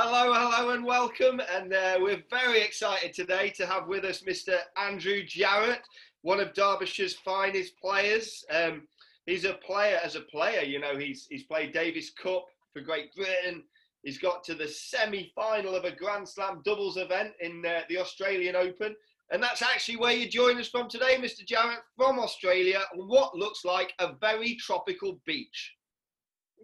Hello, 0.00 0.32
hello, 0.32 0.70
and 0.74 0.84
welcome. 0.84 1.40
And 1.52 1.72
uh, 1.72 1.96
we're 2.00 2.22
very 2.30 2.62
excited 2.62 3.12
today 3.12 3.50
to 3.56 3.66
have 3.66 3.88
with 3.88 4.04
us 4.04 4.22
Mr. 4.22 4.56
Andrew 4.76 5.24
Jarrett, 5.26 5.80
one 6.22 6.38
of 6.38 6.52
Derbyshire's 6.52 7.14
finest 7.14 7.76
players. 7.80 8.44
Um, 8.48 8.86
he's 9.26 9.44
a 9.44 9.54
player 9.54 9.98
as 10.04 10.14
a 10.14 10.20
player. 10.20 10.62
You 10.62 10.78
know, 10.78 10.96
he's 10.96 11.26
he's 11.28 11.42
played 11.42 11.72
Davis 11.72 12.10
Cup 12.10 12.46
for 12.72 12.80
Great 12.80 13.12
Britain. 13.16 13.64
He's 14.04 14.18
got 14.18 14.44
to 14.44 14.54
the 14.54 14.68
semi-final 14.68 15.74
of 15.74 15.84
a 15.84 15.90
Grand 15.90 16.28
Slam 16.28 16.62
doubles 16.64 16.96
event 16.96 17.32
in 17.40 17.66
uh, 17.66 17.80
the 17.88 17.98
Australian 17.98 18.54
Open. 18.54 18.94
And 19.32 19.42
that's 19.42 19.62
actually 19.62 19.96
where 19.96 20.14
you 20.14 20.28
join 20.28 20.60
us 20.60 20.68
from 20.68 20.88
today, 20.88 21.16
Mr. 21.16 21.44
Jarrett, 21.44 21.80
from 21.96 22.20
Australia, 22.20 22.82
on 22.92 23.08
what 23.08 23.34
looks 23.34 23.64
like 23.64 23.94
a 23.98 24.12
very 24.20 24.54
tropical 24.54 25.18
beach. 25.26 25.74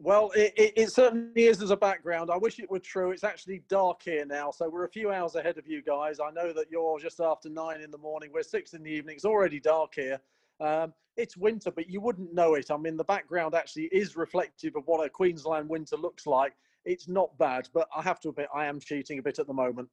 Well, 0.00 0.30
it, 0.34 0.52
it, 0.56 0.72
it, 0.76 0.90
certainly 0.90 1.44
is 1.44 1.62
as 1.62 1.70
a 1.70 1.76
background. 1.76 2.30
I 2.30 2.36
wish 2.36 2.58
it 2.58 2.70
were 2.70 2.80
true. 2.80 3.12
It's 3.12 3.24
actually 3.24 3.62
dark 3.68 4.02
here 4.02 4.24
now, 4.26 4.50
so 4.50 4.68
we're 4.68 4.84
a 4.84 4.88
few 4.88 5.12
hours 5.12 5.34
ahead 5.34 5.56
of 5.56 5.66
you 5.66 5.82
guys. 5.82 6.18
I 6.20 6.30
know 6.30 6.52
that 6.52 6.70
you're 6.70 6.98
just 6.98 7.20
after 7.20 7.48
nine 7.48 7.80
in 7.80 7.90
the 7.90 7.98
morning. 7.98 8.30
We're 8.32 8.42
six 8.42 8.74
in 8.74 8.82
the 8.82 8.90
evening. 8.90 9.16
It's 9.16 9.24
already 9.24 9.60
dark 9.60 9.94
here. 9.94 10.20
Um, 10.60 10.92
it's 11.16 11.36
winter, 11.36 11.70
but 11.70 11.88
you 11.88 12.00
wouldn't 12.00 12.34
know 12.34 12.54
it. 12.54 12.70
I 12.70 12.76
mean, 12.76 12.96
the 12.96 13.04
background 13.04 13.54
actually 13.54 13.84
is 13.84 14.16
reflective 14.16 14.74
of 14.76 14.86
what 14.86 15.04
a 15.04 15.08
Queensland 15.08 15.68
winter 15.68 15.96
looks 15.96 16.26
like. 16.26 16.54
It's 16.84 17.08
not 17.08 17.36
bad, 17.38 17.68
but 17.72 17.88
I 17.96 18.02
have 18.02 18.20
to 18.20 18.30
admit, 18.30 18.48
I 18.54 18.66
am 18.66 18.80
cheating 18.80 19.18
a 19.18 19.22
bit 19.22 19.38
at 19.38 19.46
the 19.46 19.54
moment. 19.54 19.88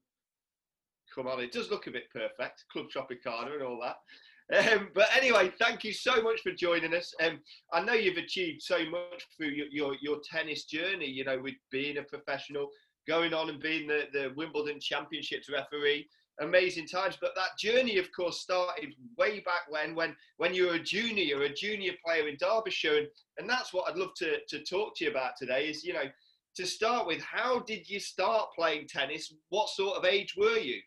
Come 1.13 1.27
on, 1.27 1.39
it 1.41 1.51
does 1.51 1.69
look 1.69 1.87
a 1.87 1.91
bit 1.91 2.09
perfect. 2.11 2.65
Club 2.71 2.87
Tropicana 2.89 3.53
and 3.53 3.63
all 3.63 3.79
that. 3.81 3.97
Um, 4.51 4.89
but 4.93 5.07
anyway, 5.15 5.51
thank 5.59 5.83
you 5.83 5.93
so 5.93 6.21
much 6.21 6.41
for 6.41 6.51
joining 6.51 6.93
us. 6.93 7.13
Um, 7.23 7.39
I 7.71 7.81
know 7.81 7.93
you've 7.93 8.17
achieved 8.17 8.61
so 8.61 8.79
much 8.89 9.27
through 9.35 9.49
your, 9.49 9.67
your, 9.71 9.95
your, 10.01 10.17
tennis 10.29 10.65
journey, 10.65 11.07
you 11.07 11.23
know, 11.23 11.39
with 11.39 11.55
being 11.71 11.97
a 11.97 12.03
professional, 12.03 12.69
going 13.07 13.33
on 13.33 13.49
and 13.49 13.61
being 13.61 13.87
the, 13.87 14.07
the 14.11 14.33
Wimbledon 14.35 14.79
Championships 14.79 15.49
referee. 15.49 16.07
Amazing 16.41 16.87
times. 16.87 17.17
But 17.21 17.31
that 17.35 17.57
journey, 17.57 17.97
of 17.97 18.11
course, 18.11 18.41
started 18.41 18.93
way 19.17 19.39
back 19.39 19.69
when, 19.69 19.95
when, 19.95 20.15
when 20.37 20.53
you 20.53 20.67
were 20.67 20.75
a 20.75 20.79
junior, 20.79 21.23
you're 21.23 21.43
a 21.43 21.53
junior 21.53 21.93
player 22.03 22.27
in 22.27 22.35
Derbyshire. 22.37 22.97
And, 22.97 23.07
and 23.37 23.49
that's 23.49 23.73
what 23.73 23.89
I'd 23.89 23.97
love 23.97 24.13
to, 24.17 24.37
to 24.49 24.63
talk 24.63 24.97
to 24.97 25.05
you 25.05 25.11
about 25.11 25.33
today 25.37 25.69
is, 25.69 25.83
you 25.83 25.93
know, 25.93 26.09
to 26.55 26.65
start 26.65 27.07
with, 27.07 27.21
how 27.21 27.59
did 27.59 27.89
you 27.89 27.99
start 27.99 28.49
playing 28.55 28.87
tennis? 28.87 29.33
What 29.49 29.69
sort 29.69 29.97
of 29.97 30.03
age 30.03 30.35
were 30.35 30.57
you? 30.57 30.81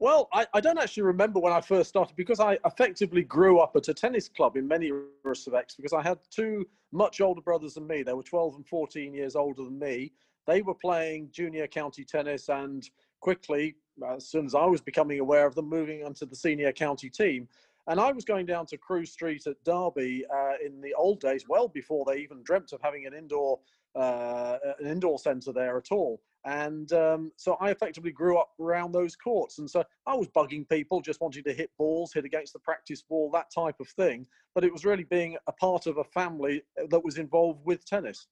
Well, 0.00 0.30
I, 0.32 0.46
I, 0.54 0.60
don't 0.60 0.78
actually 0.78 1.02
remember 1.02 1.40
when 1.40 1.52
I 1.52 1.60
first 1.60 1.90
started 1.90 2.16
because 2.16 2.40
I 2.40 2.58
effectively 2.64 3.22
grew 3.22 3.58
up 3.58 3.76
at 3.76 3.88
a 3.88 3.94
tennis 3.94 4.30
club 4.30 4.56
in 4.56 4.66
many 4.66 4.90
respects 5.22 5.74
because 5.74 5.92
I 5.92 6.02
had 6.02 6.18
two 6.30 6.66
much 6.90 7.20
older 7.20 7.42
brothers 7.42 7.74
than 7.74 7.86
me. 7.86 8.02
They 8.02 8.14
were 8.14 8.22
12 8.22 8.56
and 8.56 8.66
14 8.66 9.12
years 9.12 9.36
older 9.36 9.62
than 9.62 9.78
me. 9.78 10.12
They 10.46 10.62
were 10.62 10.74
playing 10.74 11.28
junior 11.32 11.66
county 11.66 12.02
tennis 12.02 12.48
and 12.48 12.88
quickly, 13.20 13.76
as 14.08 14.26
soon 14.26 14.46
as 14.46 14.54
I 14.54 14.64
was 14.64 14.80
becoming 14.80 15.20
aware 15.20 15.46
of 15.46 15.54
them, 15.54 15.68
moving 15.68 16.02
onto 16.02 16.24
the 16.24 16.34
senior 16.34 16.72
county 16.72 17.10
team. 17.10 17.46
And 17.86 18.00
I 18.00 18.10
was 18.10 18.24
going 18.24 18.46
down 18.46 18.64
to 18.66 18.78
Crewe 18.78 19.04
Street 19.04 19.46
at 19.46 19.62
Derby 19.64 20.24
uh, 20.34 20.52
in 20.64 20.80
the 20.80 20.94
old 20.94 21.20
days, 21.20 21.44
well 21.46 21.68
before 21.68 22.06
they 22.06 22.20
even 22.20 22.42
dreamt 22.42 22.72
of 22.72 22.80
having 22.80 23.04
an 23.04 23.12
indoor 23.12 23.60
uh, 23.94 24.56
an 24.78 24.86
indoor 24.86 25.18
centre 25.18 25.52
there 25.52 25.76
at 25.76 25.92
all. 25.92 26.22
And 26.44 26.92
um, 26.92 27.32
so 27.36 27.56
I 27.60 27.70
effectively 27.70 28.12
grew 28.12 28.38
up 28.38 28.50
around 28.60 28.92
those 28.92 29.14
courts. 29.14 29.58
And 29.58 29.70
so 29.70 29.84
I 30.06 30.14
was 30.14 30.28
bugging 30.28 30.68
people, 30.68 31.00
just 31.00 31.20
wanting 31.20 31.44
to 31.44 31.52
hit 31.52 31.70
balls, 31.76 32.12
hit 32.12 32.24
against 32.24 32.52
the 32.54 32.58
practice 32.58 33.04
wall, 33.08 33.30
that 33.32 33.50
type 33.54 33.78
of 33.80 33.88
thing. 33.88 34.26
But 34.54 34.64
it 34.64 34.72
was 34.72 34.84
really 34.84 35.04
being 35.04 35.36
a 35.46 35.52
part 35.52 35.86
of 35.86 35.98
a 35.98 36.04
family 36.04 36.62
that 36.88 37.04
was 37.04 37.18
involved 37.18 37.60
with 37.64 37.84
tennis. 37.84 38.26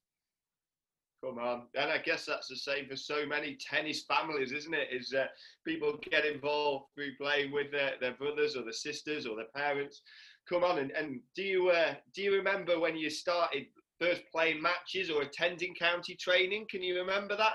Come 1.25 1.39
on, 1.39 1.63
and 1.75 1.91
I 1.91 1.99
guess 1.99 2.25
that's 2.25 2.47
the 2.47 2.55
same 2.55 2.89
for 2.89 2.95
so 2.95 3.27
many 3.27 3.57
tennis 3.57 4.05
families, 4.05 4.53
isn't 4.53 4.73
it? 4.73 4.89
Is 4.93 5.13
uh, 5.13 5.27
people 5.67 5.99
get 6.09 6.25
involved 6.25 6.87
through 6.95 7.17
playing 7.21 7.51
with 7.51 7.73
their, 7.73 7.95
their 8.01 8.13
brothers 8.13 8.55
or 8.55 8.63
their 8.63 8.73
sisters 8.73 9.27
or 9.27 9.35
their 9.35 9.49
parents. 9.53 10.03
Come 10.49 10.63
on, 10.63 10.79
and, 10.79 10.93
and 10.93 11.21
do 11.35 11.43
you 11.43 11.71
uh, 11.71 11.95
do 12.15 12.23
you 12.23 12.33
remember 12.35 12.79
when 12.79 12.97
you 12.97 13.11
started 13.11 13.67
first 14.01 14.23
playing 14.31 14.63
matches 14.63 15.11
or 15.11 15.23
attending 15.23 15.75
county 15.75 16.15
training? 16.15 16.67
Can 16.71 16.83
you 16.83 16.97
remember 16.97 17.37
that? 17.37 17.55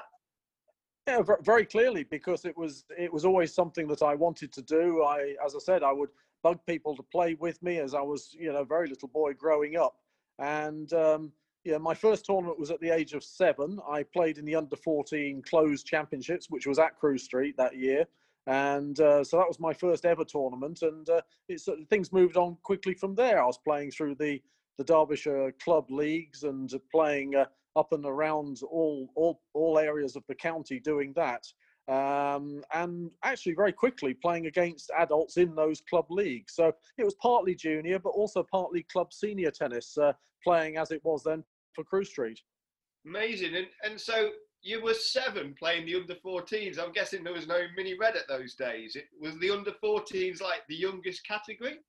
Yeah, 1.08 1.22
very 1.42 1.66
clearly 1.66 2.04
because 2.04 2.46
it 2.46 2.58
was 2.58 2.86
it 2.98 3.12
was 3.12 3.26
always 3.26 3.54
something 3.54 3.88
that 3.90 4.02
I 4.02 4.16
wanted 4.16 4.54
to 4.54 4.62
do. 4.62 5.04
I, 5.04 5.36
as 5.46 5.54
I 5.54 5.60
said, 5.60 5.84
I 5.84 5.92
would 5.92 6.10
bug 6.44 6.60
people 6.66 6.96
to 6.96 7.04
play 7.04 7.36
with 7.36 7.62
me 7.62 7.80
as 7.80 7.94
I 7.94 8.02
was, 8.02 8.36
you 8.40 8.54
know, 8.54 8.64
very 8.64 8.88
little 8.88 9.10
boy 9.10 9.34
growing 9.34 9.76
up. 9.76 9.98
And 10.40 10.92
um, 10.94 11.32
yeah, 11.66 11.78
my 11.78 11.94
first 11.94 12.26
tournament 12.26 12.60
was 12.60 12.72
at 12.72 12.80
the 12.80 12.90
age 12.90 13.14
of 13.14 13.24
seven. 13.24 13.80
I 13.90 14.04
played 14.04 14.38
in 14.38 14.46
the 14.46 14.56
under 14.56 14.78
14 14.78 15.42
closed 15.42 15.86
championships, 15.86 16.50
which 16.50 16.68
was 16.68 16.80
at 16.80 16.98
Crewe 16.98 17.18
Street 17.18 17.56
that 17.58 17.76
year. 17.76 18.06
And 18.48 19.00
uh, 19.00 19.24
so 19.24 19.38
that 19.38 19.48
was 19.48 19.60
my 19.60 19.74
first 19.74 20.06
ever 20.06 20.26
tournament. 20.26 20.82
And 20.84 21.10
uh, 21.10 21.22
it's, 21.48 21.68
uh, 21.68 21.76
things 21.90 22.12
moved 22.14 22.38
on 22.38 22.58
quickly 22.64 22.94
from 22.94 23.16
there. 23.16 23.42
I 23.42 23.46
was 23.46 23.58
playing 23.58 23.92
through 23.92 24.16
the 24.16 24.42
the 24.80 24.84
Derbyshire 24.84 25.54
club 25.64 25.92
leagues 25.92 26.44
and 26.44 26.74
playing 26.92 27.36
uh, 27.36 27.46
up 27.76 27.92
and 27.92 28.06
around 28.06 28.62
all, 28.70 29.10
all, 29.16 29.42
all 29.54 29.80
areas 29.80 30.16
of 30.16 30.24
the 30.28 30.36
county 30.36 30.80
doing 30.80 31.14
that. 31.16 31.46
Um, 31.88 32.64
and 32.74 33.12
actually 33.24 33.56
very 33.56 33.74
quickly 33.74 34.14
playing 34.14 34.48
against 34.48 34.90
adults 34.98 35.38
in 35.38 35.54
those 35.54 35.82
club 35.82 36.06
leagues. 36.10 36.56
So 36.56 36.72
it 36.98 37.04
was 37.04 37.16
partly 37.16 37.56
junior, 37.56 38.00
but 38.00 38.12
also 38.12 38.44
partly 38.50 38.84
club 38.84 39.12
senior 39.12 39.52
tennis, 39.52 39.98
uh, 39.98 40.14
playing 40.44 40.78
as 40.78 40.92
it 40.92 41.04
was 41.04 41.24
then 41.24 41.44
for 41.74 41.84
Crewe 41.84 42.06
Street. 42.06 42.40
Amazing. 43.06 43.56
And, 43.56 43.68
and 43.84 44.00
so 44.00 44.30
you 44.62 44.82
were 44.82 44.94
seven 44.94 45.54
playing 45.60 45.86
the 45.86 45.96
under 45.96 46.16
14s. 46.16 46.80
I'm 46.80 46.94
guessing 46.94 47.24
there 47.24 47.34
was 47.34 47.48
no 47.48 47.64
mini 47.76 47.96
red 47.98 48.16
at 48.16 48.30
those 48.30 48.56
days. 48.56 48.96
It 48.96 49.08
was 49.20 49.38
the 49.40 49.50
under 49.50 49.74
14s 49.84 50.42
like 50.42 50.62
the 50.70 50.76
youngest 50.76 51.28
category? 51.28 51.80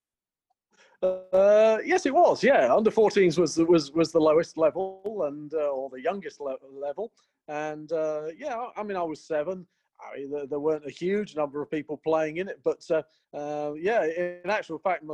Uh, 1.05 1.79
yes, 1.85 2.07
it 2.07 2.15
was. 2.15 2.43
Yeah, 2.43 2.75
under 2.75 2.91
14s 2.91 3.39
was 3.39 3.59
was 3.59 3.93
was 3.93 4.11
the 4.13 4.21
lowest 4.21 4.57
level 4.57 5.25
and 5.29 5.53
uh, 5.53 5.69
or 5.69 5.91
the 5.91 6.01
youngest 6.01 6.41
le- 6.41 6.57
level. 6.73 7.13
And 7.49 7.93
uh, 7.93 8.29
yeah, 8.37 8.57
I 8.77 8.83
mean, 8.83 8.97
I 8.97 9.03
was 9.03 9.21
seven. 9.21 9.67
I 10.13 10.19
mean, 10.19 10.31
there, 10.31 10.47
there, 10.47 10.59
weren't 10.59 10.87
a 10.87 10.91
huge 10.91 11.37
number 11.37 11.63
of 11.63 11.71
people 11.71 12.01
playing 12.05 12.39
in 12.39 12.49
it, 12.49 12.61
but 12.65 12.85
uh, 12.91 13.03
uh, 13.37 13.73
yeah, 13.75 14.05
in 14.05 14.51
actual 14.51 14.79
fact, 14.79 15.05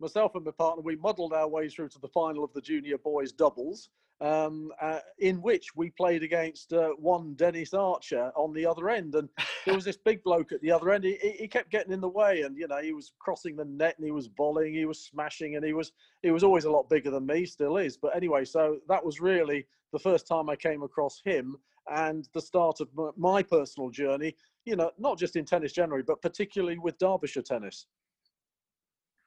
myself 0.00 0.34
and 0.34 0.44
my 0.44 0.50
partner 0.52 0.82
we 0.82 0.96
muddled 0.96 1.32
our 1.32 1.48
way 1.48 1.68
through 1.68 1.88
to 1.90 1.98
the 1.98 2.08
final 2.08 2.44
of 2.44 2.52
the 2.52 2.60
junior 2.60 2.98
boys 2.98 3.32
doubles 3.32 3.90
um, 4.20 4.70
uh, 4.80 4.98
in 5.18 5.40
which 5.40 5.74
we 5.74 5.90
played 5.90 6.22
against 6.22 6.72
uh, 6.72 6.90
one 6.98 7.34
Dennis 7.34 7.72
Archer 7.72 8.30
on 8.36 8.52
the 8.52 8.66
other 8.66 8.90
end. 8.90 9.14
And 9.14 9.28
there 9.64 9.74
was 9.74 9.84
this 9.84 9.96
big 9.96 10.22
bloke 10.22 10.52
at 10.52 10.60
the 10.60 10.70
other 10.70 10.90
end. 10.90 11.04
He, 11.04 11.16
he 11.38 11.48
kept 11.48 11.70
getting 11.70 11.92
in 11.92 12.00
the 12.00 12.08
way, 12.08 12.42
and 12.42 12.56
you 12.56 12.68
know 12.68 12.80
he 12.82 12.92
was 12.92 13.12
crossing 13.18 13.56
the 13.56 13.64
net, 13.64 13.96
and 13.96 14.04
he 14.04 14.12
was 14.12 14.28
volleying, 14.28 14.74
he 14.74 14.84
was 14.84 15.02
smashing, 15.02 15.56
and 15.56 15.64
he 15.64 15.72
was 15.72 15.92
he 16.22 16.30
was 16.30 16.44
always 16.44 16.64
a 16.64 16.70
lot 16.70 16.88
bigger 16.90 17.10
than 17.10 17.26
me, 17.26 17.46
still 17.46 17.76
is. 17.78 17.96
But 17.96 18.14
anyway, 18.14 18.44
so 18.44 18.78
that 18.88 19.04
was 19.04 19.20
really 19.20 19.66
the 19.92 19.98
first 19.98 20.26
time 20.26 20.50
I 20.50 20.56
came 20.56 20.82
across 20.82 21.20
him 21.24 21.56
and 21.88 22.28
the 22.34 22.40
start 22.40 22.80
of 22.80 22.88
my 23.16 23.42
personal 23.42 23.90
journey. 23.90 24.34
You 24.64 24.76
know, 24.76 24.90
not 24.98 25.18
just 25.18 25.36
in 25.36 25.44
tennis 25.44 25.72
generally, 25.72 26.02
but 26.06 26.20
particularly 26.20 26.78
with 26.78 26.98
Derbyshire 26.98 27.42
tennis. 27.42 27.86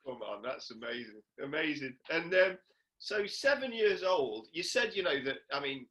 Come 0.06 0.22
on, 0.22 0.42
that's 0.44 0.72
amazing, 0.72 1.22
amazing. 1.44 1.96
And 2.12 2.34
um, 2.34 2.58
so 3.00 3.26
seven 3.26 3.72
years 3.72 4.04
old, 4.04 4.48
you 4.52 4.62
said, 4.62 4.92
you 4.94 5.04
know, 5.04 5.24
that, 5.24 5.38
I 5.52 5.60
mean, 5.60 5.88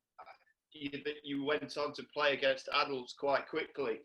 you, 0.72 0.90
that 0.90 1.16
you 1.24 1.44
went 1.44 1.76
on 1.76 1.92
to 1.94 2.02
play 2.14 2.34
against 2.34 2.68
adults 2.82 3.14
quite 3.18 3.48
quickly. 3.48 3.98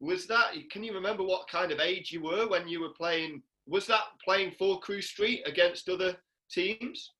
Was 0.00 0.26
that, 0.26 0.52
can 0.70 0.82
you 0.82 0.92
remember 0.92 1.22
what 1.22 1.48
kind 1.48 1.70
of 1.70 1.80
age 1.80 2.10
you 2.10 2.22
were 2.22 2.48
when 2.48 2.68
you 2.68 2.80
were 2.80 2.94
playing? 2.96 3.42
Was 3.66 3.86
that 3.86 4.02
playing 4.24 4.52
for 4.58 4.80
Crewe 4.80 5.00
Street 5.00 5.42
against 5.46 5.88
other 5.88 6.16
teams? 6.50 7.12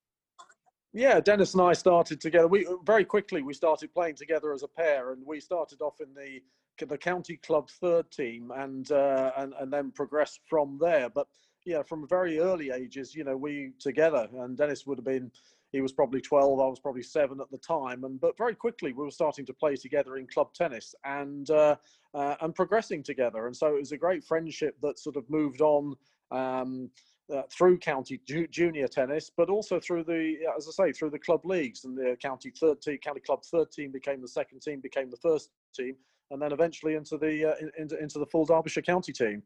Yeah, 0.93 1.21
Dennis 1.21 1.55
and 1.55 1.63
I 1.63 1.73
started 1.73 2.21
together. 2.21 2.47
We 2.47 2.67
very 2.85 3.05
quickly 3.05 3.43
we 3.43 3.55
started 3.55 3.95
playing 3.95 4.17
together 4.17 4.53
as 4.53 4.63
a 4.63 4.69
pair, 4.69 5.13
and 5.13 5.27
we 5.27 5.41
started 5.41 5.81
off 5.81 6.01
in 6.01 6.13
the 6.15 6.41
the 6.87 6.99
county 6.99 7.37
club 7.37 7.71
third 7.71 8.11
team, 8.11 8.53
and 8.55 8.91
uh, 8.93 9.33
and 9.39 9.55
and 9.59 9.73
then 9.73 9.91
progressed 9.91 10.41
from 10.49 10.79
there. 10.81 11.09
But 11.09 11.29
yeah, 11.65 11.83
from 11.83 12.07
very 12.09 12.41
early 12.41 12.71
ages, 12.71 13.15
you 13.15 13.25
know, 13.25 13.37
we 13.37 13.73
together, 13.79 14.29
and 14.41 14.57
Dennis 14.57 14.87
would 14.87 14.99
have 14.99 15.05
been, 15.05 15.31
he 15.71 15.81
was 15.81 15.93
probably 15.93 16.21
12, 16.21 16.61
I 16.61 16.67
was 16.67 16.81
probably 16.81 17.05
seven 17.05 17.41
at 17.41 17.51
the 17.51 17.59
time, 17.59 18.05
and 18.05 18.21
but 18.21 18.37
very 18.37 18.55
quickly 18.55 18.93
we 18.93 19.05
were 19.05 19.11
starting 19.11 19.47
to 19.47 19.55
play 19.55 19.77
together 19.77 20.19
in 20.19 20.27
club 20.27 20.53
tennis 20.53 20.95
and 21.05 21.49
uh, 21.51 21.77
uh, 22.13 22.35
and 22.43 22.55
progressing 22.55 23.03
together, 23.03 23.47
and 23.47 23.57
so 23.57 23.69
it 23.69 23.79
was 23.79 23.93
a 23.93 23.97
great 23.97 24.25
friendship 24.25 24.77
that 24.83 24.99
sort 24.99 25.17
of 25.17 25.29
moved 25.31 25.63
on. 25.63 25.95
Um, 26.31 26.91
uh, 27.33 27.43
through 27.51 27.79
county 27.79 28.21
ju- 28.27 28.47
junior 28.49 28.87
tennis, 28.87 29.31
but 29.37 29.49
also 29.49 29.81
through 29.81 30.05
the, 30.05 30.37
as 30.57 30.69
I 30.69 30.87
say, 30.87 30.93
through 30.93 31.11
the 31.11 31.19
club 31.19 31.45
leagues 31.45 31.85
and 31.85 31.97
the 31.97 32.17
county 32.21 32.53
third 32.59 32.83
team, 32.83 32.99
county 32.99 33.21
club 33.21 33.43
third 33.45 33.73
team 33.73 33.91
became 33.91 34.21
the 34.21 34.29
second 34.29 34.61
team, 34.61 34.81
became 34.81 35.11
the 35.11 35.17
first 35.17 35.51
team, 35.75 35.97
and 36.31 36.41
then 36.41 36.53
eventually 36.53 36.95
into 36.95 37.17
the 37.17 37.53
uh, 37.53 37.55
into, 37.79 37.99
into 37.99 38.19
the 38.19 38.27
full 38.27 38.45
Derbyshire 38.45 38.83
county 38.83 39.13
team. 39.13 39.43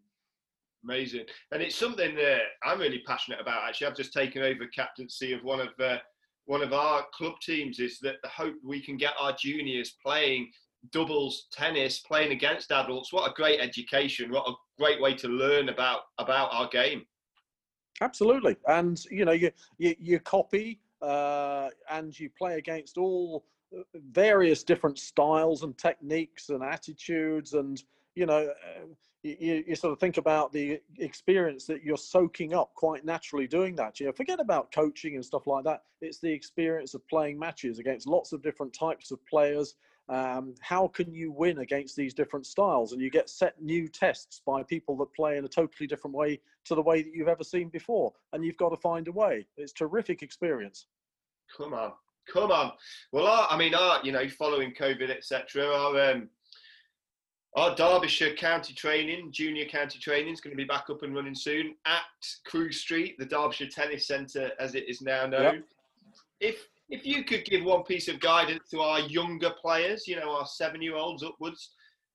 Amazing, 0.84 1.24
and 1.52 1.62
it's 1.62 1.76
something 1.76 2.14
that 2.16 2.40
I'm 2.64 2.78
really 2.78 3.02
passionate 3.06 3.40
about. 3.40 3.68
Actually, 3.68 3.88
I've 3.88 3.96
just 3.96 4.12
taken 4.12 4.42
over 4.42 4.66
captaincy 4.66 5.32
of 5.32 5.42
one 5.42 5.60
of 5.60 5.68
uh, 5.80 5.98
one 6.44 6.62
of 6.62 6.72
our 6.72 7.04
club 7.12 7.34
teams. 7.40 7.78
Is 7.78 7.98
that 8.00 8.16
the 8.22 8.28
hope 8.28 8.54
we 8.64 8.80
can 8.80 8.96
get 8.96 9.14
our 9.18 9.32
juniors 9.32 9.96
playing 10.04 10.50
doubles 10.92 11.48
tennis, 11.52 12.00
playing 12.00 12.32
against 12.32 12.70
adults. 12.70 13.12
What 13.12 13.28
a 13.28 13.34
great 13.34 13.60
education! 13.60 14.30
What 14.30 14.48
a 14.48 14.54
great 14.78 15.00
way 15.00 15.14
to 15.14 15.28
learn 15.28 15.68
about 15.68 16.02
about 16.18 16.50
our 16.52 16.68
game. 16.68 17.04
Absolutely, 18.00 18.56
and 18.68 19.02
you 19.10 19.24
know 19.24 19.32
you 19.32 19.50
you, 19.78 19.94
you 19.98 20.20
copy 20.20 20.80
uh, 21.02 21.68
and 21.90 22.18
you 22.18 22.30
play 22.36 22.58
against 22.58 22.98
all 22.98 23.44
uh, 23.76 23.82
various 24.12 24.62
different 24.62 24.98
styles 24.98 25.62
and 25.62 25.76
techniques 25.78 26.50
and 26.50 26.62
attitudes 26.62 27.54
and 27.54 27.82
you 28.14 28.26
know 28.26 28.48
uh, 28.48 28.86
you, 29.22 29.64
you, 29.66 29.74
sort 29.74 29.92
of 29.92 29.98
think 29.98 30.18
about 30.18 30.52
the 30.52 30.80
experience 30.98 31.64
that 31.66 31.82
you're 31.82 31.96
soaking 31.96 32.54
up 32.54 32.72
quite 32.74 33.04
naturally 33.04 33.46
doing 33.46 33.74
that. 33.76 33.98
You 33.98 34.06
know, 34.06 34.12
forget 34.12 34.40
about 34.40 34.70
coaching 34.72 35.16
and 35.16 35.24
stuff 35.24 35.46
like 35.46 35.64
that. 35.64 35.82
It's 36.00 36.18
the 36.18 36.32
experience 36.32 36.94
of 36.94 37.06
playing 37.08 37.38
matches 37.38 37.78
against 37.78 38.06
lots 38.06 38.32
of 38.32 38.42
different 38.42 38.72
types 38.72 39.10
of 39.10 39.24
players. 39.26 39.74
Um, 40.08 40.54
how 40.60 40.86
can 40.88 41.12
you 41.12 41.32
win 41.32 41.58
against 41.58 41.96
these 41.96 42.14
different 42.14 42.46
styles? 42.46 42.92
And 42.92 43.00
you 43.00 43.10
get 43.10 43.28
set 43.28 43.60
new 43.60 43.88
tests 43.88 44.40
by 44.46 44.62
people 44.62 44.96
that 44.98 45.12
play 45.14 45.36
in 45.36 45.44
a 45.44 45.48
totally 45.48 45.86
different 45.86 46.14
way 46.14 46.40
to 46.66 46.74
the 46.74 46.82
way 46.82 47.02
that 47.02 47.12
you've 47.12 47.28
ever 47.28 47.44
seen 47.44 47.68
before. 47.68 48.12
And 48.32 48.44
you've 48.44 48.56
got 48.56 48.70
to 48.70 48.76
find 48.76 49.08
a 49.08 49.12
way. 49.12 49.46
It's 49.56 49.72
terrific 49.72 50.22
experience. 50.22 50.86
Come 51.56 51.74
on, 51.74 51.92
come 52.32 52.52
on. 52.52 52.72
Well, 53.12 53.26
our, 53.26 53.48
I 53.50 53.56
mean, 53.56 53.74
our, 53.74 54.00
you 54.04 54.12
know, 54.12 54.28
following 54.28 54.72
COVID, 54.74 55.10
etc., 55.10 55.66
our 55.66 56.10
um, 56.10 56.28
our 57.56 57.74
Derbyshire 57.74 58.34
county 58.34 58.74
training, 58.74 59.32
junior 59.32 59.64
county 59.64 59.98
training, 59.98 60.34
is 60.34 60.42
going 60.42 60.54
to 60.54 60.62
be 60.62 60.66
back 60.66 60.90
up 60.90 61.02
and 61.02 61.14
running 61.14 61.34
soon 61.34 61.74
at 61.86 62.02
Crewe 62.44 62.70
Street, 62.70 63.16
the 63.18 63.24
Derbyshire 63.24 63.68
Tennis 63.68 64.06
Centre, 64.06 64.52
as 64.60 64.74
it 64.74 64.86
is 64.88 65.00
now 65.00 65.24
known. 65.24 65.54
Yep. 65.54 65.64
If 66.40 66.68
if 66.88 67.04
you 67.04 67.24
could 67.24 67.44
give 67.44 67.64
one 67.64 67.82
piece 67.82 68.08
of 68.08 68.20
guidance 68.20 68.68
to 68.70 68.80
our 68.80 69.00
younger 69.00 69.50
players, 69.60 70.06
you 70.06 70.16
know, 70.16 70.30
our 70.30 70.46
seven-year-olds 70.46 71.22
upwards, 71.22 71.70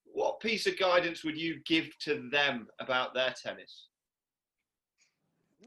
what 0.05 0.39
piece 0.39 0.67
of 0.67 0.77
guidance 0.77 1.23
would 1.23 1.37
you 1.37 1.59
give 1.65 1.89
to 1.99 2.29
them 2.31 2.67
about 2.79 3.13
their 3.13 3.33
tennis? 3.41 3.87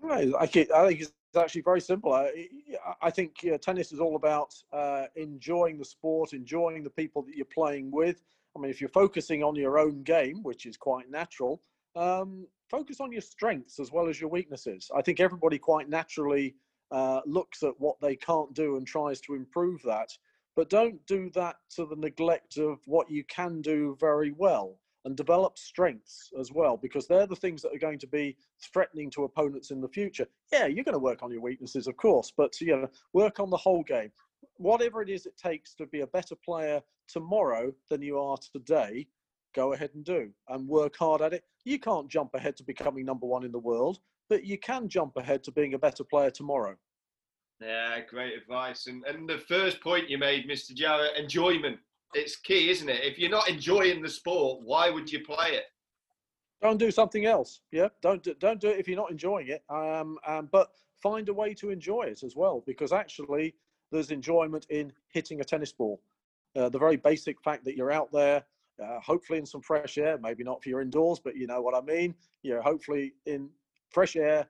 Right, 0.02 0.30
I 0.38 0.46
think, 0.46 0.68
it's 0.70 1.12
actually 1.36 1.62
very 1.62 1.80
simple. 1.80 2.12
I, 2.12 3.10
think 3.10 3.36
tennis 3.62 3.92
is 3.92 4.00
all 4.00 4.16
about 4.16 4.54
uh, 4.72 5.06
enjoying 5.16 5.78
the 5.78 5.84
sport, 5.84 6.32
enjoying 6.32 6.82
the 6.82 6.90
people 6.90 7.22
that 7.22 7.36
you're 7.36 7.46
playing 7.46 7.90
with, 7.90 8.22
I 8.56 8.60
mean, 8.60 8.70
if 8.70 8.80
you're 8.80 8.90
focusing 8.90 9.42
on 9.42 9.56
your 9.56 9.78
own 9.78 10.02
game, 10.02 10.42
which 10.42 10.66
is 10.66 10.76
quite 10.76 11.10
natural, 11.10 11.60
um, 11.96 12.46
focus 12.70 13.00
on 13.00 13.12
your 13.12 13.20
strengths 13.20 13.80
as 13.80 13.90
well 13.90 14.08
as 14.08 14.20
your 14.20 14.30
weaknesses. 14.30 14.90
I 14.96 15.02
think 15.02 15.20
everybody 15.20 15.58
quite 15.58 15.88
naturally 15.88 16.54
uh, 16.90 17.20
looks 17.26 17.62
at 17.62 17.78
what 17.78 17.96
they 18.00 18.16
can't 18.16 18.54
do 18.54 18.76
and 18.76 18.86
tries 18.86 19.20
to 19.22 19.34
improve 19.34 19.82
that. 19.82 20.10
But 20.56 20.70
don't 20.70 21.04
do 21.06 21.30
that 21.34 21.56
to 21.76 21.86
the 21.86 21.96
neglect 21.96 22.58
of 22.58 22.78
what 22.86 23.10
you 23.10 23.24
can 23.24 23.60
do 23.60 23.96
very 23.98 24.32
well 24.32 24.78
and 25.04 25.16
develop 25.16 25.58
strengths 25.58 26.30
as 26.40 26.50
well, 26.52 26.78
because 26.78 27.06
they're 27.06 27.26
the 27.26 27.36
things 27.36 27.60
that 27.60 27.74
are 27.74 27.78
going 27.78 27.98
to 27.98 28.06
be 28.06 28.36
threatening 28.72 29.10
to 29.10 29.24
opponents 29.24 29.70
in 29.70 29.80
the 29.80 29.88
future. 29.88 30.26
Yeah, 30.50 30.66
you're 30.66 30.84
going 30.84 30.94
to 30.94 30.98
work 30.98 31.22
on 31.22 31.30
your 31.30 31.42
weaknesses, 31.42 31.86
of 31.86 31.96
course, 31.96 32.32
but 32.34 32.58
you 32.60 32.76
know, 32.76 32.88
work 33.12 33.38
on 33.38 33.50
the 33.50 33.56
whole 33.56 33.82
game 33.82 34.10
whatever 34.56 35.02
it 35.02 35.08
is 35.08 35.26
it 35.26 35.36
takes 35.36 35.74
to 35.74 35.86
be 35.86 36.00
a 36.00 36.06
better 36.06 36.34
player 36.44 36.80
tomorrow 37.08 37.72
than 37.90 38.02
you 38.02 38.18
are 38.18 38.36
today, 38.52 39.06
go 39.54 39.72
ahead 39.72 39.90
and 39.94 40.04
do 40.04 40.30
and 40.48 40.68
work 40.68 40.96
hard 40.96 41.22
at 41.22 41.32
it. 41.32 41.44
You 41.64 41.78
can't 41.78 42.10
jump 42.10 42.34
ahead 42.34 42.56
to 42.56 42.64
becoming 42.64 43.04
number 43.04 43.26
one 43.26 43.44
in 43.44 43.52
the 43.52 43.58
world, 43.58 43.98
but 44.28 44.44
you 44.44 44.58
can 44.58 44.88
jump 44.88 45.16
ahead 45.16 45.44
to 45.44 45.52
being 45.52 45.74
a 45.74 45.78
better 45.78 46.04
player 46.04 46.30
tomorrow. 46.30 46.76
Yeah, 47.60 48.00
great 48.08 48.34
advice. 48.36 48.86
And 48.86 49.04
and 49.04 49.28
the 49.28 49.38
first 49.38 49.80
point 49.80 50.10
you 50.10 50.18
made, 50.18 50.48
Mr. 50.48 50.74
Jarrett, 50.74 51.16
enjoyment. 51.16 51.78
It's 52.14 52.36
key, 52.36 52.70
isn't 52.70 52.88
it? 52.88 53.02
If 53.02 53.18
you're 53.18 53.30
not 53.30 53.48
enjoying 53.48 54.02
the 54.02 54.08
sport, 54.08 54.60
why 54.62 54.90
would 54.90 55.10
you 55.10 55.24
play 55.24 55.52
it? 55.52 55.64
Don't 56.62 56.78
do 56.78 56.90
something 56.90 57.26
else. 57.26 57.60
Yeah, 57.72 57.88
don't 58.02 58.22
do, 58.22 58.34
don't 58.38 58.60
do 58.60 58.68
it 58.68 58.78
if 58.78 58.88
you're 58.88 58.96
not 58.96 59.10
enjoying 59.10 59.48
it. 59.48 59.62
Um, 59.68 60.18
um, 60.26 60.48
but 60.50 60.70
find 61.02 61.28
a 61.28 61.34
way 61.34 61.54
to 61.54 61.70
enjoy 61.70 62.04
it 62.04 62.22
as 62.22 62.36
well, 62.36 62.62
because 62.66 62.92
actually, 62.92 63.54
there's 63.90 64.10
enjoyment 64.10 64.66
in 64.70 64.92
hitting 65.12 65.40
a 65.40 65.44
tennis 65.44 65.72
ball. 65.72 66.00
Uh, 66.56 66.68
the 66.68 66.78
very 66.78 66.96
basic 66.96 67.40
fact 67.42 67.64
that 67.64 67.76
you're 67.76 67.92
out 67.92 68.10
there, 68.12 68.44
uh, 68.82 69.00
hopefully 69.00 69.38
in 69.38 69.46
some 69.46 69.60
fresh 69.60 69.98
air, 69.98 70.18
maybe 70.18 70.44
not 70.44 70.62
for 70.62 70.68
your 70.68 70.80
indoors, 70.80 71.20
but 71.22 71.36
you 71.36 71.46
know 71.46 71.60
what 71.60 71.74
I 71.74 71.80
mean. 71.80 72.14
You're 72.42 72.62
hopefully 72.62 73.14
in 73.26 73.50
fresh 73.94 74.16
air, 74.16 74.46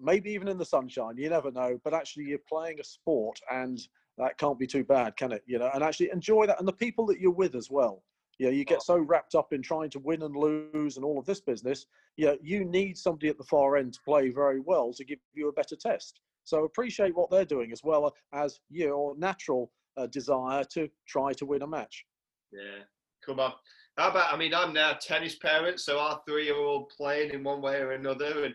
maybe 0.00 0.30
even 0.30 0.48
in 0.48 0.58
the 0.58 0.64
sunshine. 0.64 1.16
You 1.16 1.30
never 1.30 1.50
know. 1.50 1.80
But 1.82 1.94
actually, 1.94 2.24
you're 2.24 2.38
playing 2.48 2.78
a 2.80 2.84
sport, 2.84 3.40
and 3.50 3.80
that 4.18 4.38
can't 4.38 4.58
be 4.58 4.66
too 4.66 4.84
bad, 4.84 5.16
can 5.16 5.32
it? 5.32 5.42
You 5.46 5.58
know, 5.58 5.70
and 5.74 5.82
actually 5.82 6.10
enjoy 6.12 6.46
that, 6.46 6.58
and 6.58 6.68
the 6.68 6.72
people 6.72 7.06
that 7.06 7.20
you're 7.20 7.30
with 7.30 7.54
as 7.54 7.70
well. 7.70 8.02
You 8.38 8.46
know, 8.46 8.52
you 8.52 8.66
get 8.66 8.82
so 8.82 8.98
wrapped 8.98 9.34
up 9.34 9.54
in 9.54 9.62
trying 9.62 9.88
to 9.90 9.98
win 9.98 10.22
and 10.22 10.36
lose 10.36 10.96
and 10.96 11.04
all 11.06 11.18
of 11.18 11.24
this 11.24 11.40
business. 11.40 11.86
You 12.18 12.26
know, 12.26 12.36
you 12.42 12.66
need 12.66 12.98
somebody 12.98 13.28
at 13.28 13.38
the 13.38 13.44
far 13.44 13.78
end 13.78 13.94
to 13.94 14.00
play 14.02 14.28
very 14.28 14.60
well 14.60 14.92
to 14.92 15.04
give 15.06 15.18
you 15.32 15.48
a 15.48 15.52
better 15.52 15.74
test. 15.74 16.20
So 16.44 16.64
appreciate 16.64 17.16
what 17.16 17.30
they're 17.30 17.46
doing 17.46 17.72
as 17.72 17.82
well 17.82 18.14
as 18.34 18.60
your 18.68 19.16
natural 19.16 19.72
uh, 19.96 20.06
desire 20.08 20.64
to 20.64 20.88
try 21.06 21.32
to 21.32 21.46
win 21.46 21.62
a 21.62 21.66
match. 21.66 22.04
Yeah, 22.52 22.84
come 23.24 23.40
on. 23.40 23.54
How 23.96 24.10
about? 24.10 24.32
I 24.32 24.36
mean, 24.36 24.52
I'm 24.54 24.72
now 24.72 24.92
tennis 25.00 25.36
parent, 25.36 25.80
so 25.80 25.98
our 25.98 26.20
three 26.26 26.50
are 26.50 26.58
all 26.58 26.88
playing 26.96 27.30
in 27.30 27.42
one 27.42 27.62
way 27.62 27.76
or 27.76 27.92
another, 27.92 28.44
and 28.44 28.54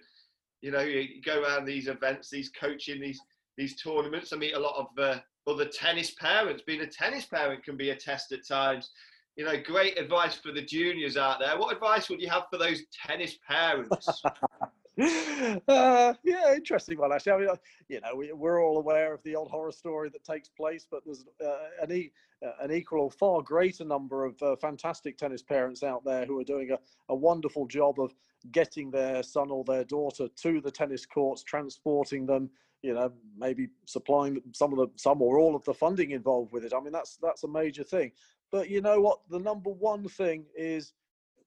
you 0.62 0.72
know, 0.72 0.82
you 0.82 1.22
go 1.24 1.42
around 1.42 1.66
these 1.66 1.88
events, 1.88 2.30
these 2.30 2.50
coaching, 2.50 3.02
these 3.02 3.20
these 3.58 3.76
tournaments. 3.82 4.34
I 4.34 4.38
meet 4.38 4.54
a 4.54 4.60
lot 4.60 4.76
of 4.78 4.88
uh, 4.98 5.20
other 5.48 5.66
tennis 5.66 6.12
parents. 6.12 6.64
Being 6.66 6.82
a 6.82 6.88
tennis 6.88 7.26
parent 7.26 7.64
can 7.64 7.76
be 7.76 7.90
a 7.90 7.96
test 7.96 8.32
at 8.32 8.48
times. 8.48 8.92
You 9.36 9.46
know, 9.46 9.60
great 9.62 9.98
advice 9.98 10.36
for 10.36 10.52
the 10.52 10.62
juniors 10.62 11.18
out 11.18 11.40
there. 11.40 11.58
What 11.58 11.74
advice 11.74 12.10
would 12.10 12.22
you 12.22 12.30
have 12.30 12.44
for 12.52 12.58
those 12.58 12.84
tennis 13.08 13.38
parents? 13.48 14.22
uh, 15.00 16.14
yeah, 16.24 16.54
interesting 16.54 16.98
one 16.98 17.14
actually. 17.14 17.32
I 17.32 17.38
mean, 17.38 17.48
you 17.88 18.02
know, 18.02 18.16
we, 18.16 18.32
are 18.32 18.60
all 18.60 18.78
aware 18.78 19.14
of 19.14 19.24
the 19.24 19.36
old 19.36 19.50
horror 19.50 19.72
story 19.72 20.10
that 20.10 20.24
takes 20.26 20.50
place, 20.50 20.86
but 20.90 21.04
there's 21.06 21.24
uh, 21.44 21.56
an, 21.82 21.92
e- 21.92 22.12
uh, 22.46 22.52
an 22.62 22.72
equal 22.72 23.04
or 23.04 23.12
far 23.12 23.42
greater 23.42 23.86
number 23.86 24.26
of 24.26 24.42
uh, 24.44 24.58
fantastic 24.58 25.18
tennis 25.18 25.42
parents 25.42 25.82
out 25.82 26.04
there 26.04 26.26
who 26.26 26.38
are 26.40 26.44
doing 26.44 26.72
a, 26.72 26.80
a 27.08 27.16
wonderful 27.16 27.66
job 27.68 28.00
of 28.02 28.14
getting 28.52 28.92
their 28.92 29.24
son 29.24 29.50
or 29.50 29.64
their 29.64 29.86
daughter 29.86 30.28
to 30.36 30.60
the 30.60 30.72
tennis 30.72 31.06
courts, 31.06 31.44
transporting 31.44 32.26
them. 32.26 32.50
You 32.82 32.96
know, 32.96 33.14
maybe 33.38 33.68
supplying 33.86 34.42
some 34.54 34.74
of 34.74 34.80
the 34.80 34.88
some 34.96 35.22
or 35.22 35.38
all 35.38 35.56
of 35.56 35.64
the 35.66 35.74
funding 35.74 36.12
involved 36.12 36.52
with 36.52 36.66
it. 36.66 36.74
I 36.76 36.82
mean, 36.82 36.92
that's 36.92 37.18
that's 37.22 37.44
a 37.44 37.48
major 37.48 37.84
thing. 37.84 38.12
But 38.52 38.70
you 38.70 38.82
know 38.82 39.00
what? 39.00 39.20
The 39.30 39.40
number 39.40 39.70
one 39.70 40.08
thing 40.08 40.46
is 40.56 40.94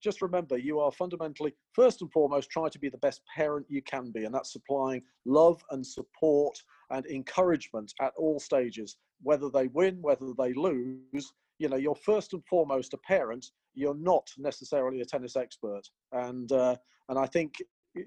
just 0.05 0.21
remember 0.21 0.59
you 0.59 0.79
are 0.79 0.93
fundamentally, 0.93 1.55
first 1.73 2.03
and 2.03 2.13
foremost, 2.13 2.51
trying 2.51 2.71
to 2.71 2.79
be 2.79 2.91
the 2.91 2.99
best 2.99 3.23
parent 3.35 3.65
you 3.71 3.83
can 3.83 4.11
be. 4.11 4.25
And 4.25 4.35
that's 4.35 4.53
supplying 4.53 5.03
love 5.25 5.65
and 5.71 5.85
support 5.85 6.57
and 6.91 7.07
encouragement 7.07 7.93
at 8.01 8.13
all 8.19 8.39
stages, 8.39 8.99
whether 9.23 9.49
they 9.49 9.69
win, 9.69 9.99
whether 10.03 10.27
they 10.39 10.53
lose. 10.53 11.33
You 11.59 11.71
know, 11.71 11.77
you're 11.77 11.95
first 11.95 12.35
and 12.35 12.45
foremost 12.45 12.93
a 12.93 12.99
parent. 12.99 13.47
You're 13.75 13.97
not 13.97 14.29
necessarily 14.37 15.01
a 15.01 15.07
tennis 15.07 15.37
expert. 15.37 15.83
And, 16.13 16.53
uh, 16.53 16.77
and 17.09 17.19
I 17.19 17.27
think, 17.27 17.55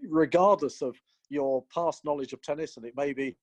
regardless 0.07 0.83
of 0.83 0.95
your 1.29 1.63
past 1.73 2.05
knowledge 2.05 2.33
of 2.33 2.41
tennis, 2.43 2.77
and 2.77 2.85
it 2.85 2.93
may 2.95 3.11
be 3.11 3.35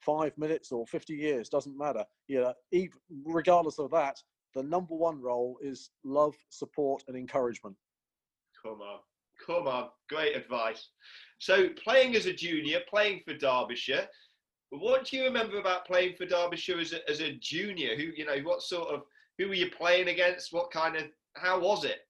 five 0.00 0.36
minutes 0.36 0.72
or 0.72 0.86
50 0.86 1.14
years, 1.14 1.48
doesn't 1.48 1.78
matter. 1.78 2.04
You 2.26 2.40
know, 2.40 2.54
even, 2.72 2.98
regardless 3.24 3.78
of 3.78 3.92
that, 3.92 4.16
the 4.54 4.62
number 4.62 4.94
one 4.94 5.20
role 5.20 5.58
is 5.62 5.90
love, 6.04 6.34
support, 6.50 7.04
and 7.08 7.16
encouragement. 7.16 7.76
Come 8.62 8.80
on, 8.80 9.00
come 9.44 9.66
on, 9.66 9.88
great 10.08 10.36
advice. 10.36 10.88
So, 11.38 11.68
playing 11.70 12.14
as 12.14 12.26
a 12.26 12.32
junior, 12.32 12.80
playing 12.88 13.22
for 13.26 13.34
Derbyshire, 13.34 14.06
what 14.70 15.04
do 15.04 15.16
you 15.16 15.24
remember 15.24 15.58
about 15.58 15.86
playing 15.86 16.14
for 16.16 16.24
Derbyshire 16.24 16.78
as 16.78 16.92
a, 16.92 17.10
as 17.10 17.20
a 17.20 17.32
junior? 17.34 17.96
Who, 17.96 18.04
you 18.16 18.24
know, 18.24 18.38
what 18.44 18.62
sort 18.62 18.88
of, 18.88 19.02
who 19.38 19.48
were 19.48 19.54
you 19.54 19.70
playing 19.70 20.08
against? 20.08 20.52
What 20.52 20.70
kind 20.70 20.96
of, 20.96 21.04
how 21.34 21.60
was 21.60 21.84
it? 21.84 22.06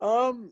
Um, 0.00 0.50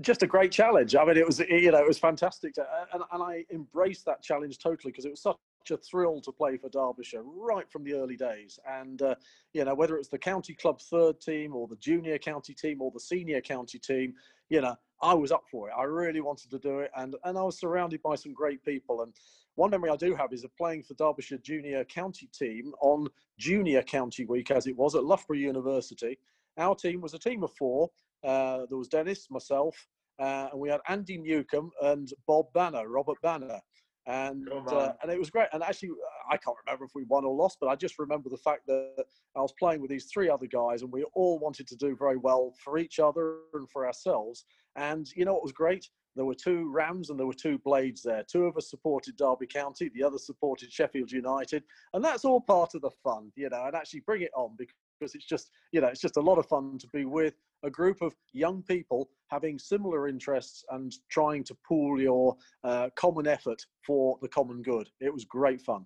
just 0.00 0.22
a 0.22 0.26
great 0.26 0.50
challenge. 0.50 0.96
I 0.96 1.04
mean, 1.04 1.18
it 1.18 1.26
was 1.26 1.40
you 1.40 1.70
know 1.70 1.78
it 1.78 1.86
was 1.86 1.98
fantastic, 1.98 2.54
to, 2.54 2.66
and 2.94 3.02
and 3.12 3.22
I 3.22 3.44
embraced 3.52 4.06
that 4.06 4.22
challenge 4.22 4.58
totally 4.58 4.90
because 4.90 5.04
it 5.04 5.10
was 5.10 5.20
such 5.66 5.78
a 5.78 5.82
thrill 5.82 6.20
to 6.20 6.32
play 6.32 6.56
for 6.56 6.68
Derbyshire 6.68 7.22
right 7.22 7.70
from 7.70 7.84
the 7.84 7.94
early 7.94 8.16
days. 8.16 8.58
And, 8.68 9.00
uh, 9.02 9.14
you 9.52 9.64
know, 9.64 9.74
whether 9.74 9.96
it's 9.96 10.08
the 10.08 10.18
county 10.18 10.54
club 10.54 10.80
third 10.80 11.20
team 11.20 11.54
or 11.54 11.66
the 11.66 11.76
junior 11.76 12.18
county 12.18 12.54
team 12.54 12.80
or 12.80 12.90
the 12.90 13.00
senior 13.00 13.40
county 13.40 13.78
team, 13.78 14.14
you 14.48 14.60
know, 14.60 14.76
I 15.02 15.14
was 15.14 15.32
up 15.32 15.44
for 15.50 15.68
it. 15.68 15.74
I 15.76 15.84
really 15.84 16.20
wanted 16.20 16.50
to 16.50 16.58
do 16.58 16.80
it. 16.80 16.90
And, 16.96 17.16
and 17.24 17.36
I 17.36 17.42
was 17.42 17.58
surrounded 17.58 18.02
by 18.02 18.14
some 18.14 18.32
great 18.32 18.64
people. 18.64 19.02
And 19.02 19.12
one 19.56 19.70
memory 19.70 19.90
I 19.90 19.96
do 19.96 20.14
have 20.14 20.32
is 20.32 20.44
of 20.44 20.56
playing 20.56 20.84
for 20.84 20.94
Derbyshire 20.94 21.38
junior 21.38 21.84
county 21.84 22.28
team 22.32 22.72
on 22.80 23.08
junior 23.38 23.82
county 23.82 24.24
week, 24.24 24.50
as 24.50 24.66
it 24.66 24.76
was 24.76 24.94
at 24.94 25.04
Loughborough 25.04 25.36
University. 25.36 26.18
Our 26.58 26.74
team 26.74 27.00
was 27.00 27.14
a 27.14 27.18
team 27.18 27.42
of 27.42 27.52
four. 27.52 27.90
Uh, 28.24 28.66
there 28.68 28.78
was 28.78 28.88
Dennis, 28.88 29.28
myself, 29.30 29.86
uh, 30.18 30.48
and 30.50 30.60
we 30.60 30.70
had 30.70 30.80
Andy 30.88 31.18
Newcomb 31.18 31.70
and 31.82 32.10
Bob 32.26 32.46
Banner, 32.54 32.88
Robert 32.88 33.20
Banner. 33.20 33.60
And 34.06 34.48
uh, 34.68 34.92
and 35.02 35.10
it 35.10 35.18
was 35.18 35.30
great. 35.30 35.48
And 35.52 35.62
actually, 35.62 35.90
I 36.30 36.36
can't 36.36 36.56
remember 36.64 36.84
if 36.84 36.92
we 36.94 37.04
won 37.04 37.24
or 37.24 37.34
lost, 37.34 37.58
but 37.60 37.68
I 37.68 37.74
just 37.74 37.98
remember 37.98 38.28
the 38.28 38.36
fact 38.36 38.66
that 38.66 39.04
I 39.36 39.40
was 39.40 39.52
playing 39.58 39.80
with 39.80 39.90
these 39.90 40.06
three 40.06 40.28
other 40.28 40.46
guys, 40.46 40.82
and 40.82 40.92
we 40.92 41.04
all 41.14 41.38
wanted 41.38 41.66
to 41.68 41.76
do 41.76 41.96
very 41.96 42.16
well 42.16 42.54
for 42.62 42.78
each 42.78 43.00
other 43.00 43.38
and 43.54 43.68
for 43.68 43.86
ourselves. 43.86 44.44
And 44.76 45.08
you 45.16 45.24
know 45.24 45.34
what 45.34 45.42
was 45.42 45.52
great? 45.52 45.88
There 46.14 46.24
were 46.24 46.34
two 46.34 46.70
Rams 46.72 47.10
and 47.10 47.18
there 47.18 47.26
were 47.26 47.34
two 47.34 47.58
Blades 47.58 48.02
there. 48.02 48.24
Two 48.30 48.44
of 48.44 48.56
us 48.56 48.70
supported 48.70 49.16
Derby 49.16 49.46
County, 49.46 49.90
the 49.94 50.02
other 50.02 50.18
supported 50.18 50.72
Sheffield 50.72 51.12
United, 51.12 51.62
and 51.92 52.04
that's 52.04 52.24
all 52.24 52.40
part 52.40 52.74
of 52.74 52.82
the 52.82 52.90
fun, 53.02 53.32
you 53.34 53.48
know. 53.50 53.64
And 53.64 53.74
actually 53.74 54.00
bring 54.00 54.22
it 54.22 54.30
on 54.34 54.54
because 54.56 54.76
it's 55.00 55.26
just 55.26 55.50
you 55.72 55.80
know 55.80 55.88
it's 55.88 56.00
just 56.00 56.16
a 56.16 56.20
lot 56.20 56.38
of 56.38 56.46
fun 56.46 56.78
to 56.78 56.86
be 56.92 57.04
with 57.04 57.34
a 57.64 57.70
group 57.70 58.02
of 58.02 58.14
young 58.32 58.62
people 58.62 59.08
having 59.30 59.58
similar 59.58 60.08
interests 60.08 60.64
and 60.70 60.92
trying 61.10 61.42
to 61.44 61.56
pool 61.66 62.00
your 62.00 62.36
uh, 62.64 62.88
common 62.96 63.26
effort 63.26 63.60
for 63.84 64.18
the 64.22 64.28
common 64.28 64.62
good. 64.62 64.88
It 65.00 65.12
was 65.12 65.24
great 65.24 65.60
fun. 65.60 65.84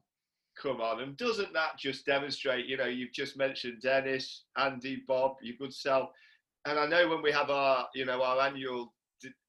Come 0.61 0.81
on, 0.81 1.01
and 1.01 1.17
doesn't 1.17 1.53
that 1.55 1.79
just 1.79 2.05
demonstrate? 2.05 2.67
You 2.67 2.77
know, 2.77 2.87
you've 2.87 3.13
just 3.13 3.39
mentioned 3.39 3.81
Dennis, 3.83 4.45
Andy, 4.59 5.03
Bob, 5.07 5.37
your 5.43 5.57
good 5.59 5.73
self, 5.73 6.11
and 6.67 6.79
I 6.79 6.87
know 6.87 7.09
when 7.09 7.23
we 7.23 7.33
have 7.33 7.51
our, 7.51 7.89
you 7.95 8.05
know, 8.05 8.23
our 8.23 8.41
annual 8.47 8.93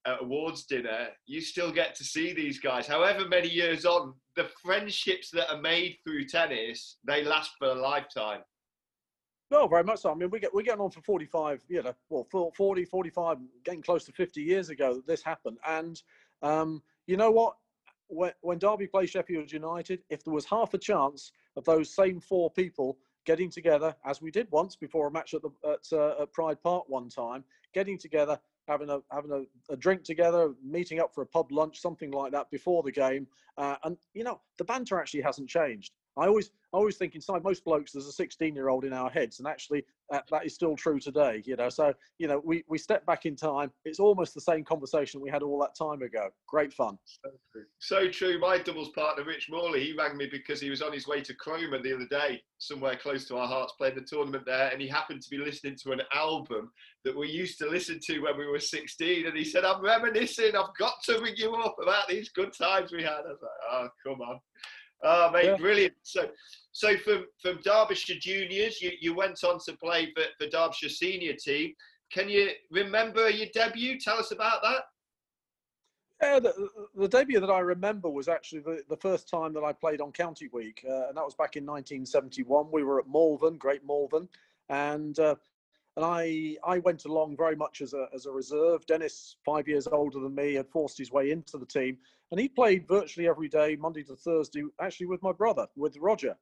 uh, 0.05 0.15
awards 0.21 0.65
dinner, 0.65 1.07
you 1.25 1.41
still 1.41 1.71
get 1.71 1.95
to 1.95 2.03
see 2.03 2.33
these 2.33 2.59
guys. 2.59 2.87
However 2.87 3.27
many 3.27 3.49
years 3.49 3.85
on, 3.85 4.13
the 4.35 4.49
friendships 4.63 5.29
that 5.31 5.51
are 5.51 5.61
made 5.61 5.97
through 6.03 6.25
tennis, 6.25 6.97
they 7.05 7.23
last 7.23 7.51
for 7.59 7.67
a 7.69 7.75
lifetime. 7.75 8.41
No, 9.51 9.67
very 9.67 9.83
much 9.83 9.99
so. 9.99 10.11
I 10.11 10.15
mean, 10.15 10.29
we 10.29 10.39
get 10.39 10.53
we're 10.53 10.61
getting 10.61 10.79
on 10.79 10.91
for 10.91 11.01
45, 11.01 11.61
you 11.67 11.83
know, 11.83 11.93
well, 12.09 12.25
40, 12.55 12.85
45, 12.85 13.37
getting 13.65 13.81
close 13.81 14.05
to 14.05 14.13
50 14.13 14.41
years 14.41 14.69
ago 14.69 14.95
that 14.95 15.05
this 15.05 15.21
happened. 15.21 15.57
And 15.67 16.01
um, 16.41 16.81
you 17.05 17.17
know 17.17 17.31
what? 17.31 17.55
When, 18.07 18.31
when 18.41 18.59
Derby 18.59 18.87
played 18.87 19.09
Sheffield 19.09 19.51
United, 19.51 20.03
if 20.09 20.23
there 20.23 20.33
was 20.33 20.45
half 20.45 20.73
a 20.73 20.77
chance 20.77 21.33
of 21.57 21.65
those 21.65 21.93
same 21.93 22.21
four 22.21 22.49
people 22.49 22.97
getting 23.25 23.49
together, 23.49 23.93
as 24.05 24.21
we 24.21 24.31
did 24.31 24.47
once 24.51 24.77
before 24.77 25.07
a 25.07 25.11
match 25.11 25.33
at 25.33 25.41
the 25.41 25.49
at, 25.67 25.85
uh, 25.91 26.21
at 26.21 26.31
Pride 26.31 26.61
Park 26.63 26.85
one 26.87 27.09
time, 27.09 27.43
getting 27.73 27.97
together, 27.97 28.39
having 28.69 28.89
a 28.89 28.99
having 29.11 29.31
a, 29.31 29.73
a, 29.73 29.75
drink 29.75 30.03
together, 30.03 30.53
meeting 30.63 31.01
up 31.01 31.13
for 31.13 31.23
a 31.23 31.27
pub 31.27 31.51
lunch, 31.51 31.79
something 31.79 32.11
like 32.11 32.31
that 32.31 32.49
before 32.51 32.83
the 32.83 32.91
game, 32.91 33.27
uh, 33.57 33.75
and 33.83 33.97
you 34.13 34.23
know 34.23 34.39
the 34.57 34.63
banter 34.63 34.97
actually 34.97 35.21
hasn't 35.21 35.49
changed. 35.49 35.91
I 36.17 36.27
always, 36.27 36.51
I 36.73 36.77
always 36.77 36.97
think 36.97 37.15
inside 37.15 37.43
most 37.43 37.63
blokes 37.63 37.93
there's 37.93 38.07
a 38.07 38.11
16 38.11 38.53
year 38.53 38.69
old 38.69 38.83
in 38.83 38.93
our 38.93 39.09
heads, 39.09 39.39
and 39.39 39.47
actually 39.47 39.85
that, 40.09 40.25
that 40.29 40.45
is 40.45 40.53
still 40.53 40.75
true 40.75 40.99
today. 40.99 41.41
You 41.45 41.55
know, 41.55 41.69
so 41.69 41.93
you 42.19 42.27
know 42.27 42.41
we 42.43 42.63
we 42.67 42.77
step 42.77 43.05
back 43.05 43.25
in 43.25 43.35
time. 43.35 43.71
It's 43.85 43.99
almost 43.99 44.33
the 44.33 44.41
same 44.41 44.63
conversation 44.63 45.21
we 45.21 45.29
had 45.29 45.41
all 45.41 45.59
that 45.59 45.75
time 45.75 46.01
ago. 46.01 46.29
Great 46.47 46.73
fun. 46.73 46.97
So 47.05 47.29
true. 47.51 47.65
So 47.79 48.09
true. 48.09 48.39
My 48.39 48.57
doubles 48.57 48.89
partner 48.89 49.23
Rich 49.23 49.47
Morley, 49.49 49.85
he 49.85 49.93
rang 49.93 50.17
me 50.17 50.27
because 50.29 50.59
he 50.59 50.69
was 50.69 50.81
on 50.81 50.91
his 50.91 51.07
way 51.07 51.21
to 51.21 51.33
Cromer 51.33 51.81
the 51.81 51.95
other 51.95 52.07
day, 52.07 52.41
somewhere 52.57 52.95
close 52.95 53.25
to 53.25 53.37
our 53.37 53.47
hearts, 53.47 53.73
playing 53.77 53.95
the 53.95 54.01
tournament 54.01 54.45
there, 54.45 54.69
and 54.69 54.81
he 54.81 54.87
happened 54.87 55.21
to 55.21 55.29
be 55.29 55.37
listening 55.37 55.77
to 55.83 55.91
an 55.93 56.01
album 56.13 56.71
that 57.05 57.17
we 57.17 57.29
used 57.29 57.57
to 57.59 57.69
listen 57.69 57.99
to 58.07 58.19
when 58.19 58.37
we 58.37 58.47
were 58.47 58.59
16, 58.59 59.25
and 59.25 59.37
he 59.37 59.45
said, 59.45 59.63
"I'm 59.63 59.81
reminiscing. 59.81 60.55
I've 60.55 60.75
got 60.77 60.95
to 61.05 61.19
ring 61.19 61.35
you 61.37 61.55
up 61.55 61.75
about 61.81 62.09
these 62.09 62.29
good 62.29 62.51
times 62.53 62.91
we 62.91 63.03
had." 63.03 63.21
I 63.25 63.29
was 63.29 63.39
like, 63.41 63.51
"Oh, 63.71 63.89
come 64.05 64.21
on." 64.21 64.39
Oh, 65.03 65.31
mate, 65.31 65.45
yeah. 65.45 65.57
brilliant. 65.57 65.93
So, 66.03 66.29
so 66.71 66.97
from, 66.97 67.25
from 67.41 67.59
Derbyshire 67.63 68.17
Juniors, 68.19 68.81
you, 68.81 68.91
you 68.99 69.15
went 69.15 69.43
on 69.43 69.59
to 69.65 69.77
play 69.77 70.11
for, 70.15 70.23
for 70.39 70.49
Derbyshire 70.49 70.89
Senior 70.89 71.33
Team. 71.33 71.73
Can 72.11 72.29
you 72.29 72.49
remember 72.69 73.29
your 73.29 73.47
debut? 73.53 73.99
Tell 73.99 74.17
us 74.17 74.31
about 74.31 74.61
that. 74.63 74.83
Yeah, 76.21 76.39
the, 76.39 76.69
the, 76.95 77.07
debut 77.07 77.39
that 77.39 77.49
I 77.49 77.59
remember 77.59 78.07
was 78.07 78.27
actually 78.27 78.61
the, 78.61 78.83
the 78.89 78.97
first 78.97 79.27
time 79.27 79.53
that 79.53 79.63
I 79.63 79.73
played 79.73 80.01
on 80.01 80.11
County 80.11 80.49
Week, 80.53 80.85
uh, 80.87 81.07
and 81.07 81.17
that 81.17 81.25
was 81.25 81.33
back 81.33 81.55
in 81.55 81.65
1971. 81.65 82.67
We 82.71 82.83
were 82.83 82.99
at 82.99 83.07
Malvern, 83.07 83.57
Great 83.57 83.81
Malvern, 83.83 84.29
and 84.69 85.17
uh, 85.17 85.35
and 85.97 86.05
I 86.05 86.55
I 86.65 86.79
went 86.79 87.05
along 87.05 87.37
very 87.37 87.55
much 87.55 87.81
as 87.81 87.93
a 87.93 88.07
as 88.13 88.25
a 88.25 88.31
reserve. 88.31 88.85
Dennis, 88.85 89.37
five 89.45 89.67
years 89.67 89.87
older 89.87 90.19
than 90.19 90.35
me, 90.35 90.53
had 90.53 90.69
forced 90.69 90.97
his 90.97 91.11
way 91.11 91.31
into 91.31 91.57
the 91.57 91.65
team, 91.65 91.97
and 92.31 92.39
he 92.39 92.47
played 92.47 92.87
virtually 92.87 93.27
every 93.27 93.49
day, 93.49 93.75
Monday 93.75 94.03
to 94.03 94.15
Thursday, 94.15 94.63
actually 94.79 95.07
with 95.07 95.21
my 95.21 95.31
brother, 95.31 95.67
with 95.75 95.97
Roger. 95.97 96.35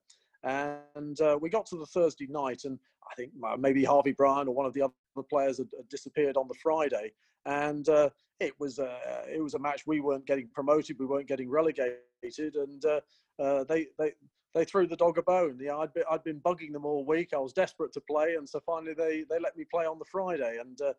And 0.44 1.20
uh, 1.20 1.38
we 1.41 1.50
got 1.50 1.65
to 1.68 1.77
the 1.77 1.86
Thursday 1.86 2.27
night, 2.27 2.63
and 2.63 2.79
I 3.12 3.15
think 3.15 3.32
maybe 3.58 3.84
Harvey 3.84 4.13
Bryan 4.13 4.48
or 4.48 4.56
one 4.56 4.65
of 4.65 4.74
the 4.74 4.84
other 4.84 4.94
players 5.29 5.58
had, 5.58 5.68
had 5.75 5.89
disappeared 5.89 6.38
on 6.38 6.48
the 6.48 6.56
Friday, 6.62 7.12
and 7.46 7.89
uh, 7.89 8.10
it 8.39 8.53
was 8.60 8.79
a 8.79 9.25
it 9.27 9.41
was 9.41 9.56
a 9.56 9.60
match. 9.60 9.84
We 9.86 10.00
weren't 10.00 10.25
getting 10.25 10.48
promoted, 10.53 10.98
we 11.00 11.06
weren't 11.06 11.27
getting 11.27 11.50
relegated, 11.50 12.56
and 12.56 12.86
uh, 12.86 13.01
uh 13.39 13.63
they 13.65 13.88
they 13.98 14.13
they 14.56 14.65
threw 14.65 14.88
the 14.88 14.96
dog 14.96 15.18
a 15.18 15.24
bone. 15.24 15.58
Yeah, 15.62 15.77
I'd 15.77 15.94
been, 15.94 16.03
I'd 16.10 16.24
been 16.24 16.39
bugging 16.39 16.74
them 16.74 16.86
all 16.86 17.06
week. 17.06 17.29
I 17.34 17.38
was 17.38 17.53
desperate 17.53 17.94
to 17.94 18.01
play, 18.01 18.36
and 18.36 18.48
so 18.48 18.60
finally 18.65 18.94
they 18.94 19.24
they 19.29 19.39
let 19.39 19.56
me 19.58 19.65
play 19.72 19.86
on 19.86 20.00
the 20.00 20.06
Friday. 20.06 20.58
And 20.60 20.79
uh, 20.82 20.94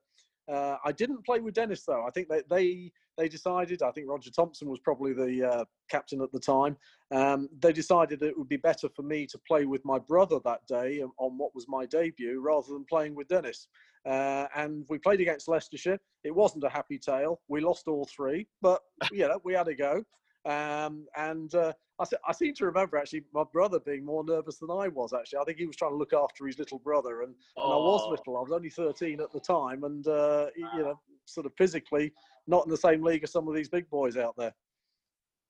uh, 0.51 0.77
I 0.85 0.93
didn't 0.93 1.25
play 1.25 1.41
with 1.41 1.55
Dennis 1.55 1.85
though. 1.85 2.05
I 2.07 2.11
think 2.11 2.29
they 2.29 2.43
they 2.49 2.93
they 3.17 3.29
decided. 3.29 3.83
I 3.83 3.91
think 3.91 4.09
Roger 4.09 4.31
Thompson 4.31 4.69
was 4.69 4.81
probably 4.81 5.13
the 5.13 5.49
uh, 5.49 5.65
captain 5.91 6.23
at 6.23 6.33
the 6.33 6.41
time. 6.41 6.77
Um, 7.11 7.49
they 7.61 7.73
decided 7.73 8.23
it 8.23 8.39
would 8.39 8.49
be 8.49 8.57
better 8.57 8.89
for 8.89 9.03
me 9.03 9.27
to 9.27 9.39
play 9.47 9.65
with 9.65 9.85
my 9.85 9.99
brother 9.99 10.39
that 10.45 10.67
day 10.67 11.03
on 11.03 11.39
what 11.39 11.55
was 11.55 11.67
my 11.69 11.87
debut 11.87 12.41
rather 12.41 12.73
than 12.73 12.85
playing 12.85 13.15
with 13.15 13.29
Dennis. 13.29 13.69
Uh, 14.07 14.47
and 14.57 14.87
we 14.89 14.99
played 14.99 15.21
against 15.21 15.49
Leicestershire. 15.49 15.99
It 16.25 16.35
wasn't 16.35 16.65
a 16.65 16.71
happy 16.71 16.99
tale. 16.99 17.41
We 17.49 17.61
lost 17.61 17.87
all 17.87 18.07
three, 18.07 18.47
but 18.63 18.81
you 19.13 19.29
know 19.29 19.41
we 19.45 19.55
had 19.55 19.69
a 19.69 19.75
go. 19.75 20.03
Um, 20.47 21.07
and 21.17 21.55
uh, 21.55 21.73
I, 21.99 22.05
I, 22.27 22.33
seem 22.33 22.55
to 22.55 22.65
remember 22.65 22.97
actually 22.97 23.25
my 23.35 23.45
brother 23.53 23.79
being 23.79 24.07
more 24.07 24.25
nervous 24.25 24.57
than 24.57 24.71
I 24.71 24.89
was. 24.89 25.13
Actually, 25.13 25.41
I 25.41 25.45
think 25.45 25.59
he 25.59 25.67
was 25.67 25.77
trying 25.77 25.91
to 25.91 25.99
look 25.99 26.15
after 26.15 26.47
his 26.47 26.59
little 26.59 26.79
brother, 26.79 27.23
and, 27.23 27.35
and 27.57 27.73
I 27.73 27.77
was 27.77 28.09
little. 28.09 28.39
I 28.39 28.41
was 28.41 28.53
only 28.53 28.71
13 28.71 29.21
at 29.21 29.33
the 29.33 29.41
time, 29.41 29.85
and 29.85 30.07
uh, 30.09 30.47
you 30.57 30.83
know, 30.83 30.99
sort 31.27 31.45
of 31.45 31.53
physically 31.59 32.13
not 32.47 32.65
in 32.65 32.71
the 32.71 32.77
same 32.77 33.03
league 33.03 33.23
as 33.23 33.33
some 33.33 33.49
of 33.49 33.55
these 33.55 33.69
big 33.69 33.89
boys 33.91 34.17
out 34.17 34.35
there. 34.39 34.55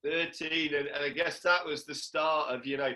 13, 0.05 0.75
and, 0.75 0.87
and 0.89 1.05
I 1.05 1.11
guess 1.11 1.41
that 1.41 1.65
was 1.65 1.85
the 1.85 1.95
start 1.95 2.53
of 2.53 2.67
you 2.67 2.77
know 2.77 2.93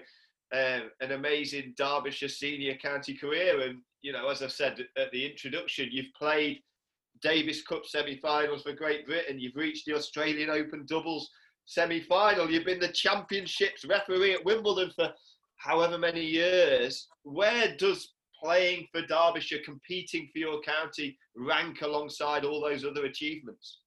um, 0.52 0.90
an 1.00 1.12
amazing 1.12 1.74
Derbyshire 1.76 2.28
senior 2.28 2.74
county 2.74 3.14
career. 3.14 3.60
And 3.60 3.78
you 4.02 4.12
know, 4.12 4.28
as 4.28 4.42
I 4.42 4.48
said 4.48 4.84
at 4.96 5.12
the 5.12 5.30
introduction, 5.30 5.90
you've 5.92 6.12
played 6.18 6.60
Davis 7.22 7.62
Cup 7.62 7.86
semi-finals 7.86 8.62
for 8.62 8.72
Great 8.72 9.06
Britain. 9.06 9.38
You've 9.38 9.56
reached 9.56 9.86
the 9.86 9.94
Australian 9.94 10.50
Open 10.50 10.84
doubles 10.86 11.30
semi 11.66 12.00
final. 12.00 12.50
You've 12.50 12.64
been 12.64 12.80
the 12.80 12.88
championships 12.88 13.84
referee 13.84 14.34
at 14.34 14.44
Wimbledon 14.44 14.90
for 14.94 15.12
however 15.56 15.98
many 15.98 16.24
years. 16.24 17.08
Where 17.22 17.74
does 17.76 18.12
playing 18.42 18.88
for 18.92 19.02
Derbyshire, 19.02 19.60
competing 19.64 20.28
for 20.32 20.38
your 20.38 20.60
county, 20.60 21.18
rank 21.34 21.82
alongside 21.82 22.44
all 22.44 22.60
those 22.60 22.84
other 22.84 23.06
achievements? 23.06 23.78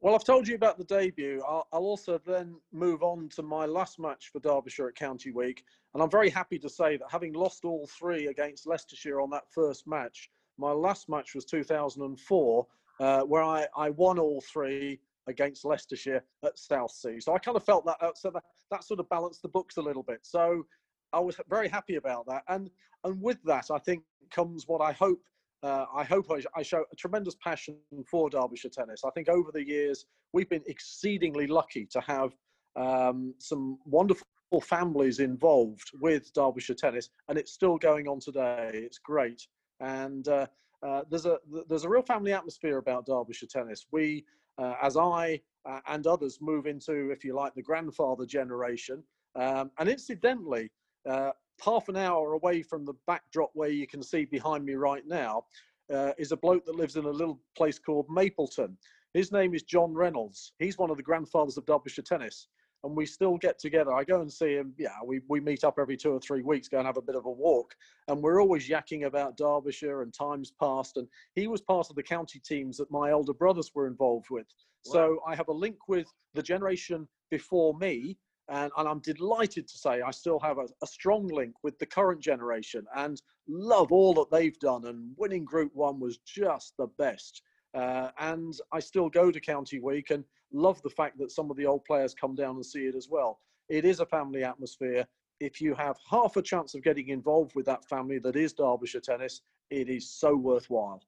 Well, 0.00 0.14
I've 0.14 0.24
told 0.24 0.46
you 0.46 0.54
about 0.54 0.76
the 0.76 0.84
debut. 0.84 1.42
I'll, 1.48 1.66
I'll, 1.72 1.80
also 1.80 2.20
then 2.26 2.56
move 2.72 3.02
on 3.02 3.30
to 3.30 3.42
my 3.42 3.64
last 3.64 3.98
match 3.98 4.28
for 4.30 4.38
Derbyshire 4.38 4.88
at 4.88 4.94
County 4.94 5.30
Week. 5.30 5.64
And 5.94 6.02
I'm 6.02 6.10
very 6.10 6.28
happy 6.28 6.58
to 6.58 6.68
say 6.68 6.98
that 6.98 7.10
having 7.10 7.32
lost 7.32 7.64
all 7.64 7.88
three 7.98 8.26
against 8.26 8.66
Leicestershire 8.66 9.20
on 9.20 9.30
that 9.30 9.44
first 9.50 9.86
match, 9.86 10.28
my 10.58 10.72
last 10.72 11.08
match 11.08 11.34
was 11.34 11.46
2004, 11.46 12.66
uh, 13.00 13.20
where 13.22 13.42
I, 13.42 13.66
I 13.76 13.90
won 13.90 14.18
all 14.18 14.42
three 14.42 15.00
against 15.26 15.64
Leicestershire 15.64 16.22
at 16.44 16.58
Southsea. 16.58 17.20
So 17.20 17.34
I 17.34 17.38
kind 17.38 17.56
of 17.56 17.64
felt 17.64 17.84
that 17.86 17.96
uh, 18.00 18.10
so 18.14 18.30
that, 18.30 18.42
that 18.70 18.84
sort 18.84 19.00
of 19.00 19.08
balanced 19.08 19.42
the 19.42 19.48
books 19.48 19.76
a 19.76 19.82
little 19.82 20.02
bit. 20.02 20.20
So 20.22 20.66
I 21.12 21.20
was 21.20 21.36
very 21.48 21.68
happy 21.68 21.96
about 21.96 22.26
that. 22.26 22.42
And 22.48 22.70
and 23.04 23.20
with 23.20 23.42
that, 23.44 23.66
I 23.70 23.78
think 23.78 24.02
comes 24.30 24.64
what 24.66 24.80
I 24.80 24.92
hope. 24.92 25.20
Uh, 25.62 25.86
I 25.94 26.04
hope 26.04 26.26
I, 26.30 26.42
I 26.58 26.62
show 26.62 26.84
a 26.92 26.96
tremendous 26.96 27.36
passion 27.42 27.76
for 28.10 28.28
Derbyshire 28.28 28.70
tennis. 28.70 29.02
I 29.04 29.10
think 29.10 29.28
over 29.28 29.50
the 29.50 29.66
years 29.66 30.04
we've 30.32 30.48
been 30.48 30.64
exceedingly 30.66 31.46
lucky 31.46 31.86
to 31.86 32.00
have 32.00 32.32
um, 32.76 33.34
some 33.38 33.78
wonderful 33.86 34.26
families 34.62 35.20
involved 35.20 35.90
with 36.00 36.32
Derbyshire 36.34 36.74
tennis, 36.74 37.08
and 37.28 37.38
it's 37.38 37.52
still 37.52 37.78
going 37.78 38.08
on 38.08 38.20
today. 38.20 38.70
It's 38.74 38.98
great, 38.98 39.46
and 39.80 40.28
uh, 40.28 40.46
uh, 40.84 41.02
there's 41.10 41.26
a 41.26 41.38
there's 41.68 41.84
a 41.84 41.88
real 41.88 42.02
family 42.02 42.32
atmosphere 42.32 42.78
about 42.78 43.06
Derbyshire 43.06 43.48
tennis. 43.48 43.86
We 43.90 44.24
uh, 44.58 44.74
as 44.82 44.96
I 44.96 45.40
uh, 45.66 45.80
and 45.88 46.06
others 46.06 46.38
move 46.40 46.66
into, 46.66 47.10
if 47.10 47.24
you 47.24 47.34
like, 47.34 47.54
the 47.54 47.62
grandfather 47.62 48.26
generation. 48.26 49.02
Um, 49.34 49.70
and 49.78 49.88
incidentally, 49.88 50.70
uh, 51.08 51.30
half 51.64 51.88
an 51.88 51.96
hour 51.96 52.34
away 52.34 52.62
from 52.62 52.84
the 52.84 52.94
backdrop 53.06 53.50
where 53.54 53.70
you 53.70 53.86
can 53.86 54.02
see 54.02 54.24
behind 54.24 54.64
me 54.64 54.74
right 54.74 55.06
now 55.06 55.44
uh, 55.92 56.12
is 56.18 56.32
a 56.32 56.36
bloke 56.36 56.64
that 56.66 56.76
lives 56.76 56.96
in 56.96 57.04
a 57.04 57.10
little 57.10 57.40
place 57.56 57.78
called 57.78 58.06
Mapleton. 58.08 58.76
His 59.14 59.32
name 59.32 59.54
is 59.54 59.62
John 59.62 59.94
Reynolds. 59.94 60.52
He's 60.58 60.76
one 60.76 60.90
of 60.90 60.96
the 60.96 61.02
grandfathers 61.02 61.56
of 61.56 61.66
Derbyshire 61.66 62.02
tennis. 62.02 62.48
And 62.84 62.94
we 62.94 63.06
still 63.06 63.36
get 63.38 63.58
together. 63.58 63.92
I 63.92 64.04
go 64.04 64.20
and 64.20 64.32
see 64.32 64.54
him. 64.54 64.74
Yeah, 64.78 64.90
we, 65.04 65.20
we 65.28 65.40
meet 65.40 65.64
up 65.64 65.78
every 65.78 65.96
two 65.96 66.12
or 66.12 66.20
three 66.20 66.42
weeks, 66.42 66.68
go 66.68 66.78
and 66.78 66.86
have 66.86 66.98
a 66.98 67.02
bit 67.02 67.16
of 67.16 67.24
a 67.24 67.30
walk. 67.30 67.74
And 68.08 68.22
we're 68.22 68.40
always 68.40 68.68
yakking 68.68 69.06
about 69.06 69.36
Derbyshire 69.38 70.02
and 70.02 70.12
times 70.12 70.52
past. 70.60 70.98
And 70.98 71.08
he 71.34 71.46
was 71.46 71.62
part 71.62 71.88
of 71.88 71.96
the 71.96 72.02
county 72.02 72.38
teams 72.38 72.76
that 72.76 72.90
my 72.90 73.10
older 73.10 73.32
brothers 73.32 73.72
were 73.74 73.86
involved 73.86 74.26
with. 74.30 74.46
Wow. 74.86 74.92
So 74.92 75.18
I 75.26 75.34
have 75.34 75.48
a 75.48 75.52
link 75.52 75.88
with 75.88 76.06
the 76.34 76.42
generation 76.42 77.08
before 77.30 77.76
me. 77.78 78.18
And, 78.50 78.70
and 78.76 78.86
I'm 78.86 79.00
delighted 79.00 79.66
to 79.66 79.78
say 79.78 80.02
I 80.02 80.10
still 80.10 80.38
have 80.40 80.58
a, 80.58 80.66
a 80.82 80.86
strong 80.86 81.26
link 81.28 81.54
with 81.62 81.78
the 81.78 81.86
current 81.86 82.20
generation 82.20 82.84
and 82.94 83.20
love 83.48 83.90
all 83.90 84.12
that 84.14 84.30
they've 84.30 84.58
done. 84.58 84.84
And 84.84 85.14
winning 85.16 85.46
Group 85.46 85.70
One 85.74 85.98
was 85.98 86.18
just 86.18 86.74
the 86.76 86.88
best. 86.98 87.40
Uh, 87.74 88.10
and 88.18 88.54
I 88.72 88.78
still 88.80 89.08
go 89.08 89.30
to 89.30 89.40
County 89.40 89.80
Week 89.80 90.10
and 90.10 90.24
love 90.52 90.80
the 90.82 90.90
fact 90.90 91.18
that 91.18 91.32
some 91.32 91.50
of 91.50 91.56
the 91.56 91.66
old 91.66 91.84
players 91.84 92.14
come 92.14 92.34
down 92.34 92.54
and 92.54 92.64
see 92.64 92.86
it 92.86 92.94
as 92.94 93.08
well. 93.10 93.40
It 93.68 93.84
is 93.84 94.00
a 94.00 94.06
family 94.06 94.44
atmosphere. 94.44 95.06
If 95.40 95.60
you 95.60 95.74
have 95.74 95.96
half 96.08 96.36
a 96.36 96.42
chance 96.42 96.74
of 96.74 96.84
getting 96.84 97.08
involved 97.08 97.52
with 97.54 97.66
that 97.66 97.84
family 97.88 98.18
that 98.20 98.36
is 98.36 98.52
Derbyshire 98.52 99.00
tennis, 99.00 99.42
it 99.70 99.88
is 99.88 100.08
so 100.08 100.36
worthwhile. 100.36 101.02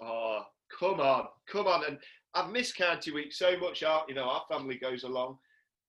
Oh, 0.00 0.42
come 0.78 1.00
on, 1.00 1.26
come 1.50 1.66
on. 1.66 1.84
And 1.84 1.98
I've 2.34 2.50
missed 2.50 2.76
County 2.76 3.10
Week 3.10 3.32
so 3.32 3.58
much. 3.58 3.82
Our, 3.82 4.04
you 4.08 4.14
know, 4.14 4.24
our 4.24 4.44
family 4.48 4.76
goes 4.76 5.02
along. 5.02 5.38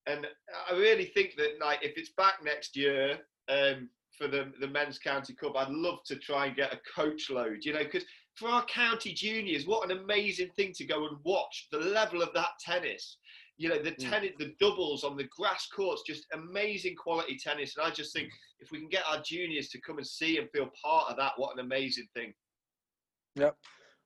And 0.07 0.25
I 0.69 0.74
really 0.74 1.05
think 1.05 1.36
that 1.38 1.59
like 1.62 1.83
if 1.83 1.97
it's 1.97 2.12
back 2.12 2.36
next 2.43 2.75
year, 2.75 3.19
um, 3.50 3.89
for 4.17 4.27
the, 4.27 4.51
the 4.59 4.67
men's 4.67 4.97
county 4.97 5.33
cup 5.33 5.55
i'd 5.57 5.69
love 5.69 6.00
to 6.05 6.15
try 6.15 6.47
and 6.47 6.55
get 6.55 6.74
a 6.74 6.79
coach 6.95 7.29
load 7.29 7.59
you 7.62 7.74
know 7.74 7.83
because 7.83 8.03
for 8.38 8.50
our 8.50 8.63
county 8.65 9.13
juniors, 9.13 9.65
what 9.65 9.89
an 9.89 9.98
amazing 9.98 10.50
thing 10.56 10.72
to 10.74 10.86
go 10.86 11.08
and 11.08 11.17
watch 11.24 11.67
the 11.72 11.79
level 11.79 12.22
of 12.22 12.29
that 12.36 12.50
tennis. 12.63 13.17
You 13.58 13.70
know, 13.70 13.82
the 13.82 13.91
mm. 13.91 14.10
tennis, 14.10 14.32
the 14.38 14.53
doubles 14.60 15.03
on 15.03 15.17
the 15.17 15.27
grass 15.36 15.67
courts, 15.67 16.03
just 16.06 16.27
amazing 16.34 16.96
quality 16.96 17.38
tennis. 17.38 17.75
And 17.75 17.88
I 17.88 17.89
just 17.89 18.13
think 18.13 18.29
if 18.60 18.72
we 18.72 18.79
can 18.79 18.89
get 18.89 19.03
our 19.10 19.22
juniors 19.24 19.70
to 19.70 19.82
come 19.82 19.98
and 19.98 20.06
see 20.06 20.38
and 20.38 20.48
feel 20.51 20.70
part 20.84 21.10
of 21.10 21.17
that, 21.17 21.34
what 21.38 21.53
an 21.58 21.65
amazing 21.65 22.08
thing. 22.13 22.34
Yep. 23.36 23.58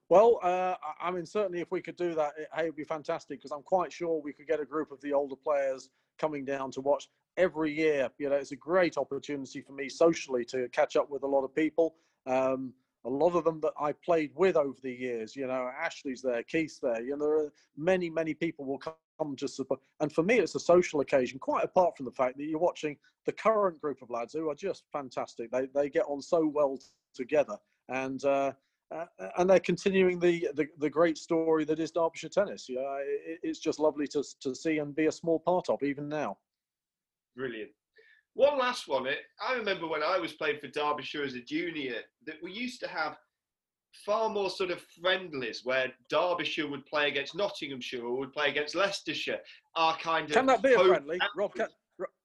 Well, 0.08 0.40
uh, 0.42 0.74
I 1.00 1.10
mean, 1.10 1.26
certainly 1.26 1.60
if 1.60 1.70
we 1.70 1.82
could 1.82 1.96
do 1.96 2.14
that, 2.14 2.32
it, 2.38 2.48
hey, 2.54 2.62
it'd 2.64 2.76
be 2.76 2.84
fantastic 2.84 3.38
because 3.38 3.50
I'm 3.50 3.62
quite 3.62 3.92
sure 3.92 4.20
we 4.22 4.32
could 4.32 4.46
get 4.46 4.60
a 4.60 4.64
group 4.64 4.92
of 4.92 5.00
the 5.02 5.12
older 5.12 5.36
players 5.36 5.90
coming 6.18 6.44
down 6.44 6.70
to 6.72 6.80
watch 6.80 7.08
every 7.36 7.72
year. 7.72 8.08
You 8.18 8.30
know, 8.30 8.36
it's 8.36 8.52
a 8.52 8.56
great 8.56 8.96
opportunity 8.96 9.60
for 9.60 9.72
me 9.72 9.90
socially 9.90 10.44
to 10.46 10.68
catch 10.70 10.96
up 10.96 11.10
with 11.10 11.22
a 11.22 11.26
lot 11.26 11.44
of 11.44 11.54
people. 11.54 11.96
Um, 12.26 12.72
a 13.04 13.10
lot 13.10 13.34
of 13.34 13.44
them 13.44 13.60
that 13.60 13.72
I 13.80 13.92
played 13.92 14.30
with 14.34 14.56
over 14.56 14.78
the 14.82 14.92
years. 14.92 15.34
You 15.34 15.46
know, 15.46 15.70
Ashley's 15.80 16.22
there, 16.22 16.42
Keith's 16.42 16.78
there. 16.78 17.02
You 17.02 17.16
know, 17.16 17.24
there 17.24 17.38
are 17.44 17.52
many, 17.76 18.08
many 18.10 18.34
people 18.34 18.64
will 18.64 18.78
come 18.78 19.36
to 19.36 19.48
support. 19.48 19.80
And 20.00 20.12
for 20.12 20.22
me, 20.22 20.38
it's 20.38 20.54
a 20.54 20.60
social 20.60 21.00
occasion, 21.00 21.38
quite 21.38 21.64
apart 21.64 21.96
from 21.96 22.06
the 22.06 22.12
fact 22.12 22.36
that 22.38 22.44
you're 22.44 22.58
watching 22.58 22.96
the 23.26 23.32
current 23.32 23.80
group 23.80 24.02
of 24.02 24.10
lads 24.10 24.32
who 24.32 24.50
are 24.50 24.54
just 24.54 24.84
fantastic. 24.92 25.50
They, 25.50 25.66
they 25.74 25.88
get 25.88 26.04
on 26.08 26.22
so 26.22 26.46
well 26.46 26.78
together. 27.14 27.56
And, 27.88 28.24
uh, 28.24 28.52
uh, 28.92 29.06
and 29.38 29.48
they're 29.48 29.60
continuing 29.60 30.18
the, 30.18 30.48
the, 30.54 30.66
the 30.78 30.90
great 30.90 31.18
story 31.18 31.64
that 31.64 31.78
is 31.78 31.90
Derbyshire 31.90 32.28
tennis. 32.28 32.66
Yeah, 32.68 32.80
it, 33.00 33.40
it's 33.42 33.58
just 33.58 33.80
lovely 33.80 34.06
to 34.08 34.22
to 34.40 34.54
see 34.54 34.78
and 34.78 34.94
be 34.94 35.06
a 35.06 35.12
small 35.12 35.38
part 35.40 35.70
of 35.70 35.82
even 35.82 36.08
now. 36.08 36.36
Brilliant. 37.34 37.70
One 38.34 38.58
last 38.58 38.88
one. 38.88 39.06
I 39.46 39.54
remember 39.54 39.86
when 39.86 40.02
I 40.02 40.18
was 40.18 40.32
playing 40.32 40.58
for 40.60 40.68
Derbyshire 40.68 41.24
as 41.24 41.34
a 41.34 41.40
junior 41.40 41.96
that 42.26 42.36
we 42.42 42.52
used 42.52 42.80
to 42.80 42.88
have 42.88 43.16
far 44.06 44.30
more 44.30 44.48
sort 44.48 44.70
of 44.70 44.80
friendlies 45.00 45.60
where 45.64 45.92
Derbyshire 46.08 46.66
would 46.66 46.86
play 46.86 47.08
against 47.08 47.36
Nottinghamshire 47.36 48.04
or 48.04 48.16
would 48.18 48.32
play 48.32 48.48
against 48.48 48.74
Leicestershire. 48.74 49.38
Our 49.76 49.96
kind 49.98 50.26
of 50.26 50.32
can 50.32 50.46
that 50.46 50.62
be 50.62 50.72
a 50.72 50.78
friendly, 50.78 51.20
Rob? 51.36 51.54
Can, 51.54 51.66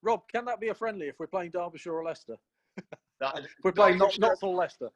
Rob, 0.02 0.22
can 0.32 0.46
that 0.46 0.60
be 0.60 0.70
a 0.70 0.74
friendly 0.74 1.08
if 1.08 1.20
we're 1.20 1.28
playing 1.28 1.52
Derbyshire 1.52 1.94
or 1.94 2.04
Leicester? 2.04 2.36
That, 3.20 3.40
if 3.44 3.52
we're 3.64 3.74
playing 3.74 3.98
not 3.98 4.18
not 4.20 4.40
for 4.40 4.56
Leicester. 4.56 4.90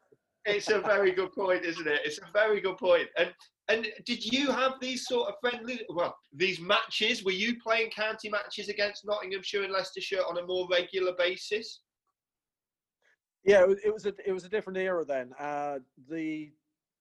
It's 0.45 0.69
a 0.69 0.79
very 0.79 1.11
good 1.11 1.31
point, 1.33 1.65
isn't 1.65 1.87
it? 1.87 2.01
It's 2.03 2.17
a 2.17 2.31
very 2.33 2.61
good 2.61 2.77
point. 2.77 3.07
And 3.17 3.33
and 3.67 3.87
did 4.05 4.25
you 4.25 4.51
have 4.51 4.73
these 4.81 5.07
sort 5.07 5.29
of 5.29 5.35
friendly, 5.39 5.81
well, 5.89 6.17
these 6.33 6.59
matches? 6.59 7.23
Were 7.23 7.31
you 7.31 7.59
playing 7.61 7.91
county 7.91 8.27
matches 8.27 8.67
against 8.67 9.05
Nottinghamshire 9.05 9.63
and 9.63 9.71
Leicestershire 9.71 10.23
on 10.27 10.37
a 10.39 10.45
more 10.45 10.67
regular 10.69 11.13
basis? 11.17 11.81
Yeah, 13.43 13.65
it 13.83 13.93
was 13.93 14.05
a 14.05 14.13
it 14.25 14.33
was 14.33 14.43
a 14.45 14.49
different 14.49 14.77
era 14.77 15.05
then. 15.05 15.31
Uh, 15.39 15.79
the 16.09 16.51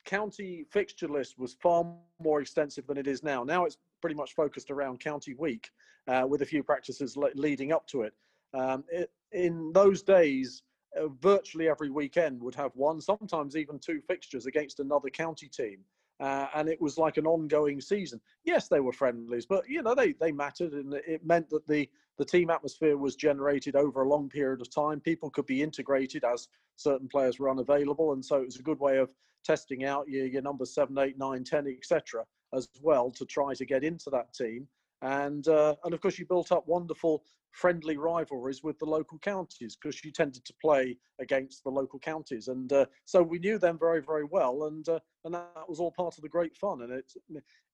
county 0.04 0.64
fixture 0.70 1.09
list 1.09 1.38
was 1.38 1.56
far 1.62 1.85
more 2.20 2.40
extensive 2.40 2.87
than 2.87 2.98
it 2.98 3.07
is 3.07 3.22
now. 3.22 3.42
Now 3.42 3.64
it's 3.64 3.79
pretty 4.00 4.16
much 4.16 4.35
focused 4.35 4.70
around 4.70 5.00
county 5.00 5.35
week, 5.35 5.68
uh, 6.09 6.24
with 6.29 6.42
a 6.42 6.46
few 6.46 6.62
practices 6.62 7.16
le- 7.16 7.31
leading 7.35 7.72
up 7.72 7.87
to 7.88 8.03
it. 8.03 8.14
Um, 8.55 8.85
it 8.90 9.11
in 9.33 9.72
those 9.72 10.03
days, 10.03 10.62
uh, 10.96 11.09
virtually 11.20 11.68
every 11.68 11.90
weekend 11.90 12.40
would 12.40 12.55
have 12.55 12.74
one, 12.74 13.00
sometimes 13.00 13.57
even 13.57 13.79
two 13.79 14.00
fixtures 14.00 14.46
against 14.46 14.81
another 14.81 15.11
county 15.11 15.48
team. 15.48 15.79
Uh, 16.20 16.48
and 16.55 16.68
it 16.68 16.81
was 16.81 16.98
like 16.98 17.16
an 17.16 17.26
ongoing 17.26 17.81
season. 17.81 18.20
Yes, 18.44 18.68
they 18.68 18.81
were 18.81 18.92
friendlies, 18.92 19.46
but 19.46 19.66
you 19.66 19.83
know 19.83 19.94
they 19.94 20.12
they 20.12 20.33
mattered, 20.33 20.74
and 20.74 20.92
it 20.92 21.24
meant 21.24 21.48
that 21.48 21.66
the 21.66 21.88
the 22.18 22.24
team 22.26 22.50
atmosphere 22.50 22.98
was 22.98 23.16
generated 23.16 23.74
over 23.74 24.03
a 24.03 24.09
long 24.09 24.29
period 24.29 24.61
of 24.61 24.68
time. 24.68 25.00
People 25.00 25.31
could 25.31 25.46
be 25.46 25.62
integrated 25.62 26.22
as 26.24 26.48
certain 26.76 27.09
players 27.09 27.38
were 27.38 27.48
unavailable, 27.48 28.12
and 28.12 28.22
so 28.22 28.37
it 28.37 28.44
was 28.44 28.59
a 28.59 28.62
good 28.62 28.79
way 28.79 28.98
of 28.98 29.14
testing 29.44 29.85
out 29.85 30.09
your 30.09 30.26
your 30.26 30.42
numbers 30.42 30.74
seven, 30.74 30.98
eight, 30.98 31.16
nine, 31.16 31.42
ten, 31.42 31.66
etc. 31.66 32.26
as 32.53 32.68
well 32.83 33.11
to 33.12 33.24
try 33.24 33.55
to 33.55 33.64
get 33.64 33.83
into 33.83 34.11
that 34.11 34.35
team. 34.35 34.68
And 35.02 35.46
uh, 35.48 35.76
and 35.84 35.94
of 35.94 36.00
course 36.00 36.18
you 36.18 36.26
built 36.26 36.52
up 36.52 36.66
wonderful 36.66 37.22
friendly 37.52 37.96
rivalries 37.96 38.62
with 38.62 38.78
the 38.78 38.84
local 38.84 39.18
counties 39.18 39.76
because 39.76 40.04
you 40.04 40.12
tended 40.12 40.44
to 40.44 40.54
play 40.60 40.96
against 41.20 41.64
the 41.64 41.70
local 41.70 41.98
counties, 41.98 42.48
and 42.48 42.72
uh, 42.72 42.86
so 43.04 43.22
we 43.22 43.38
knew 43.38 43.58
them 43.58 43.78
very, 43.78 44.00
very 44.00 44.24
well, 44.24 44.64
and 44.64 44.88
uh, 44.88 44.98
and 45.24 45.34
that 45.34 45.68
was 45.68 45.80
all 45.80 45.92
part 45.92 46.16
of 46.16 46.22
the 46.22 46.28
great 46.28 46.56
fun. 46.56 46.82
And 46.82 46.92
it, 46.92 47.12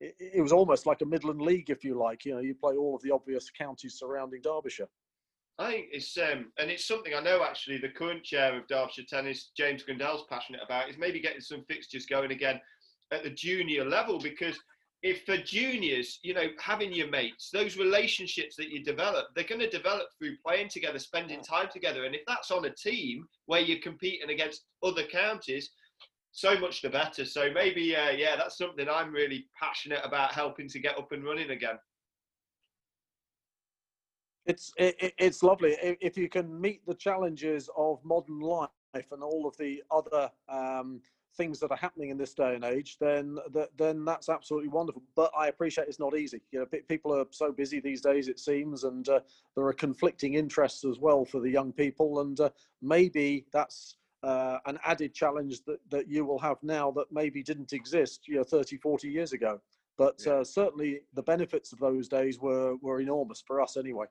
it, 0.01 0.15
it 0.19 0.43
was 0.43 0.53
almost 0.53 0.87
like 0.87 1.03
a 1.03 1.07
Midland 1.07 1.43
League, 1.43 1.71
if 1.71 1.85
you 1.85 1.99
like. 1.99 2.25
You 2.25 2.35
know, 2.35 2.41
you 2.41 2.55
play 2.55 2.77
all 2.77 2.95
of 2.95 3.03
the 3.03 3.11
obvious 3.13 3.51
counties 3.51 3.99
surrounding 3.99 4.41
Derbyshire. 4.43 4.89
I 5.59 5.71
think 5.71 5.87
it's 5.91 6.17
um, 6.19 6.53
and 6.59 6.71
it's 6.71 6.87
something 6.87 7.15
I 7.15 7.21
know 7.21 7.43
actually 7.43 7.79
the 7.79 7.89
current 7.89 8.25
chair 8.25 8.57
of 8.57 8.67
Derbyshire 8.67 9.07
Tennis, 9.09 9.51
James 9.57 9.83
Gundell's 9.83 10.25
passionate 10.29 10.61
about, 10.65 10.91
is 10.91 10.99
maybe 10.99 11.21
getting 11.21 11.41
some 11.41 11.65
fixtures 11.69 12.07
going 12.07 12.31
again 12.31 12.61
at 13.11 13.23
the 13.23 13.31
junior 13.31 13.85
level 13.85 14.19
because 14.19 14.59
if 15.07 15.25
for 15.25 15.37
juniors, 15.37 16.19
you 16.23 16.35
know, 16.35 16.49
having 16.61 16.93
your 16.93 17.09
mates, 17.09 17.49
those 17.53 17.77
relationships 17.77 18.57
that 18.57 18.71
you 18.71 18.83
develop, 18.83 19.27
they're 19.35 19.45
going 19.45 19.61
to 19.61 19.71
develop 19.71 20.09
through 20.19 20.37
playing 20.45 20.69
together, 20.69 20.99
spending 20.99 21.41
time 21.41 21.69
together. 21.73 22.07
And 22.07 22.15
if 22.15 22.23
that's 22.27 22.51
on 22.51 22.65
a 22.65 22.71
team 22.71 23.25
where 23.47 23.61
you're 23.61 23.79
competing 23.79 24.31
against 24.31 24.65
other 24.83 25.05
counties, 25.05 25.71
so 26.33 26.59
much 26.59 26.83
the 26.83 26.91
better. 26.91 27.25
So 27.25 27.53
maybe, 27.53 27.95
uh, 27.95 28.11
yeah, 28.11 28.35
that's 28.35 28.59
something 28.59 28.89
I'm 28.89 29.13
really 29.13 29.47
passionate 29.59 30.01
about 30.03 30.33
helping 30.33 30.69
to 30.71 30.81
get 30.81 30.99
up 30.99 31.13
and 31.13 31.25
running 31.25 31.51
again. 31.51 31.79
It's 34.45 34.73
it, 34.77 35.15
it's 35.19 35.43
lovely 35.43 35.77
if 35.81 36.17
you 36.17 36.29
can 36.29 36.61
meet 36.61 36.85
the 36.87 36.95
challenges 36.95 37.69
of 37.77 37.99
modern 38.05 38.41
life 38.41 38.71
and 38.95 39.23
all 39.23 39.47
of 39.47 39.57
the 39.57 39.83
other 39.91 40.31
um, 40.49 41.01
things 41.37 41.61
that 41.61 41.71
are 41.71 41.77
happening 41.77 42.11
in 42.11 42.19
this 42.19 42.35
day 42.35 42.55
and 42.55 42.65
age, 42.65 42.97
then 42.99 43.39
then 43.77 44.05
that's 44.05 44.29
absolutely 44.29 44.69
wonderful. 44.69 45.03
But 45.15 45.31
I 45.37 45.49
appreciate 45.49 45.89
it's 45.89 46.01
not 46.01 46.17
easy. 46.17 46.41
You 46.51 46.61
know, 46.61 46.67
people 46.89 47.15
are 47.15 47.27
so 47.31 47.53
busy 47.53 47.81
these 47.81 48.01
days, 48.01 48.29
it 48.29 48.41
seems, 48.41 48.85
and 48.85 49.09
uh, 49.09 49.21
there 49.55 49.65
are 49.67 49.73
conflicting 49.73 50.35
interests 50.35 50.85
as 50.85 50.99
well 50.99 51.25
for 51.25 51.41
the 51.41 51.51
young 51.51 51.73
people, 51.73 52.21
and 52.21 52.39
uh, 52.41 52.51
maybe 52.83 53.47
that's. 53.53 53.97
Uh, 54.23 54.59
an 54.65 54.79
added 54.83 55.15
challenge 55.15 55.63
that, 55.67 55.79
that 55.89 56.09
you 56.09 56.25
will 56.25 56.39
have 56.39 56.57
now 56.63 56.91
that 56.91 57.05
maybe 57.13 57.43
didn't 57.45 57.73
exist 57.75 58.27
you 58.27 58.37
know 58.37 58.43
30 58.43 58.79
40 58.79 59.09
years 59.09 59.33
ago 59.35 59.61
but 59.99 60.21
yeah. 60.27 60.33
Uh, 60.33 60.45
certainly 60.45 61.01
the 61.13 61.23
benefits 61.23 61.73
of 61.73 61.79
those 61.79 62.09
days 62.09 62.41
were 62.41 62.77
were 62.77 63.01
enormous 63.01 63.45
for 63.47 63.61
us 63.61 63.77
anyway 63.77 64.07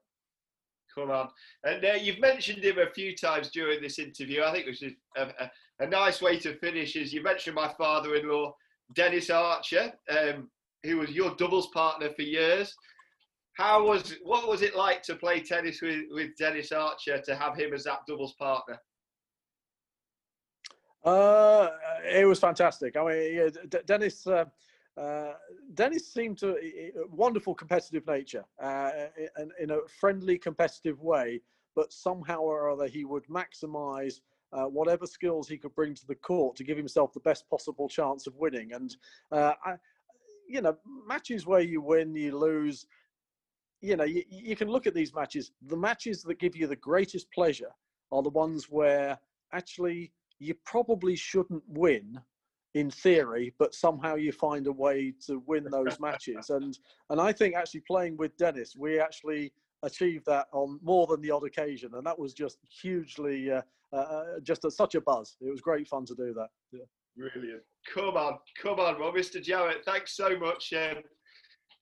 come 0.95 1.11
on. 1.11 1.29
And 1.63 1.83
uh, 1.83 1.93
you've 1.93 2.19
mentioned 2.19 2.63
him 2.63 2.79
a 2.79 2.89
few 2.91 3.15
times 3.15 3.49
during 3.49 3.81
this 3.81 3.99
interview. 3.99 4.43
I 4.43 4.51
think 4.51 4.65
which 4.65 4.81
is 4.81 4.93
a, 5.17 5.23
a, 5.23 5.51
a 5.81 5.87
nice 5.87 6.21
way 6.21 6.39
to 6.39 6.57
finish 6.57 6.95
is 6.95 7.13
you 7.13 7.21
mentioned 7.21 7.55
my 7.55 7.71
father-in-law, 7.77 8.55
Dennis 8.95 9.29
Archer, 9.29 9.93
um, 10.09 10.49
who 10.83 10.97
was 10.97 11.11
your 11.11 11.35
doubles 11.35 11.67
partner 11.67 12.09
for 12.15 12.21
years. 12.21 12.73
How 13.53 13.85
was 13.85 14.15
what 14.23 14.47
was 14.47 14.61
it 14.61 14.75
like 14.75 15.01
to 15.03 15.15
play 15.15 15.39
tennis 15.39 15.81
with, 15.81 16.05
with 16.11 16.31
Dennis 16.37 16.71
Archer 16.71 17.21
to 17.21 17.35
have 17.35 17.55
him 17.55 17.73
as 17.73 17.83
that 17.85 17.99
doubles 18.07 18.33
partner? 18.33 18.77
Uh, 21.03 21.69
it 22.03 22.25
was 22.25 22.39
fantastic. 22.39 22.97
I 22.97 23.05
mean, 23.05 23.35
yeah, 23.35 23.49
D- 23.69 23.77
Dennis. 23.85 24.25
Uh, 24.27 24.45
uh, 24.97 25.33
Dennis 25.73 26.11
seemed 26.11 26.37
to 26.37 26.55
wonderful 27.11 27.53
competitive 27.53 28.07
nature, 28.07 28.45
uh, 28.61 28.91
in, 29.39 29.51
in, 29.59 29.71
a 29.71 29.79
friendly, 29.99 30.37
competitive 30.37 31.01
way. 31.01 31.41
But 31.75 31.91
somehow 31.91 32.39
or 32.39 32.69
other, 32.69 32.87
he 32.87 33.03
would 33.03 33.25
maximise 33.27 34.21
uh, 34.53 34.63
whatever 34.63 35.05
skills 35.05 35.49
he 35.49 35.57
could 35.57 35.75
bring 35.75 35.93
to 35.95 36.07
the 36.07 36.15
court 36.15 36.55
to 36.55 36.63
give 36.63 36.77
himself 36.77 37.11
the 37.11 37.19
best 37.19 37.49
possible 37.49 37.89
chance 37.89 38.27
of 38.27 38.35
winning. 38.37 38.71
And 38.71 38.95
uh, 39.31 39.53
I, 39.65 39.73
you 40.47 40.61
know, 40.61 40.77
matches 41.05 41.45
where 41.45 41.59
you 41.59 41.81
win, 41.81 42.15
you 42.15 42.37
lose. 42.37 42.85
you 43.81 43.97
know, 43.97 44.05
you, 44.05 44.23
you 44.29 44.55
can 44.55 44.69
look 44.69 44.87
at 44.87 44.93
these 44.93 45.13
matches. 45.13 45.51
The 45.67 45.75
matches 45.75 46.23
that 46.23 46.39
give 46.39 46.55
you 46.55 46.67
the 46.67 46.77
greatest 46.77 47.29
pleasure 47.33 47.71
are 48.13 48.23
the 48.23 48.29
ones 48.29 48.69
where 48.69 49.17
actually 49.51 50.13
you 50.39 50.53
probably 50.63 51.17
shouldn't 51.17 51.63
win 51.67 52.21
in 52.75 52.91
theory, 52.91 53.53
but 53.57 53.73
somehow 53.73 54.15
you 54.15 54.33
find 54.33 54.67
a 54.67 54.71
way 54.71 55.13
to 55.25 55.41
win 55.47 55.65
those 55.71 55.99
matches. 55.99 56.49
And 56.49 56.77
and 57.09 57.19
I 57.19 57.31
think 57.31 57.55
actually 57.55 57.83
playing 57.87 58.17
with 58.17 58.37
Dennis, 58.37 58.75
we 58.77 58.99
actually 58.99 59.53
achieved 59.81 60.25
that 60.27 60.47
on 60.51 60.79
more 60.83 61.07
than 61.07 61.21
the 61.21 61.31
odd 61.31 61.45
occasion, 61.45 61.91
and 61.95 62.05
that 62.05 62.19
was 62.19 62.33
just 62.33 62.59
hugely 62.81 63.51
uh, 63.51 63.61
uh, 63.93 63.95
uh 63.95 64.23
just 64.43 64.65
a, 64.65 64.71
such 64.71 64.95
a 64.95 65.01
buzz. 65.01 65.37
It 65.41 65.49
was 65.49 65.61
great 65.61 65.87
fun 65.87 66.05
to 66.05 66.15
do 66.15 66.33
that. 66.33 66.49
Yeah. 66.71 66.85
Brilliant. 67.17 67.61
Come 67.93 68.17
on, 68.17 68.39
come 68.61 68.81
on, 68.81 68.99
well, 68.99 69.13
Mr. 69.13 69.41
Jarrett, 69.41 69.85
thanks 69.85 70.17
so 70.17 70.37
much. 70.37 70.73
Um, 70.73 71.01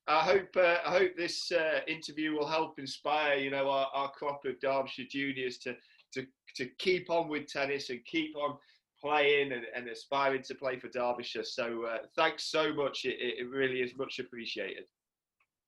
I 0.08 0.19
hope 0.19 0.56
uh, 0.56 0.77
I 0.86 0.91
hope 0.91 1.15
this 1.17 1.51
uh, 1.51 1.79
interview 1.88 2.34
will 2.34 2.47
help 2.47 2.77
inspire 2.77 3.38
you 3.38 3.49
know 3.49 3.67
our, 3.67 3.88
our 3.95 4.12
crop 4.12 4.45
of 4.45 4.60
Derbyshire 4.60 5.06
juniors 5.10 5.58
to 5.60 5.75
to 6.13 6.27
to 6.58 6.65
keep 6.77 7.10
on 7.10 7.29
with 7.29 7.47
tennis 7.47 7.89
and 7.89 8.06
keep 8.06 8.36
on 8.36 8.58
playing 9.03 9.51
and, 9.51 9.63
and 9.75 9.87
aspiring 9.89 10.41
to 10.43 10.55
play 10.55 10.79
for 10.79 10.87
Derbyshire. 10.87 11.43
So 11.43 11.85
uh, 11.85 11.97
thanks 12.15 12.45
so 12.45 12.73
much. 12.73 13.05
It, 13.05 13.17
it 13.19 13.49
really 13.49 13.81
is 13.81 13.91
much 13.97 14.19
appreciated. 14.19 14.85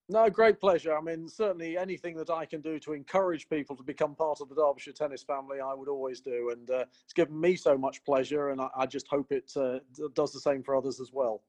No, 0.08 0.30
great 0.30 0.60
pleasure. 0.60 0.96
I 0.96 1.00
mean, 1.00 1.28
certainly 1.28 1.76
anything 1.76 2.16
that 2.16 2.30
I 2.30 2.46
can 2.46 2.60
do 2.60 2.78
to 2.78 2.92
encourage 2.92 3.48
people 3.48 3.74
to 3.74 3.82
become 3.82 4.14
part 4.14 4.40
of 4.40 4.48
the 4.48 4.54
Derbyshire 4.54 4.92
tennis 4.92 5.24
family, 5.24 5.58
I 5.60 5.74
would 5.74 5.88
always 5.88 6.20
do. 6.20 6.50
And 6.52 6.70
uh, 6.70 6.84
it's 7.04 7.12
given 7.12 7.38
me 7.38 7.56
so 7.56 7.76
much 7.76 8.04
pleasure, 8.04 8.50
and 8.50 8.60
I, 8.60 8.68
I 8.76 8.86
just 8.86 9.08
hope 9.08 9.32
it 9.32 9.52
uh, 9.56 9.80
does 10.14 10.32
the 10.32 10.40
same 10.40 10.62
for 10.62 10.76
others 10.76 11.00
as 11.00 11.10
well. 11.12 11.42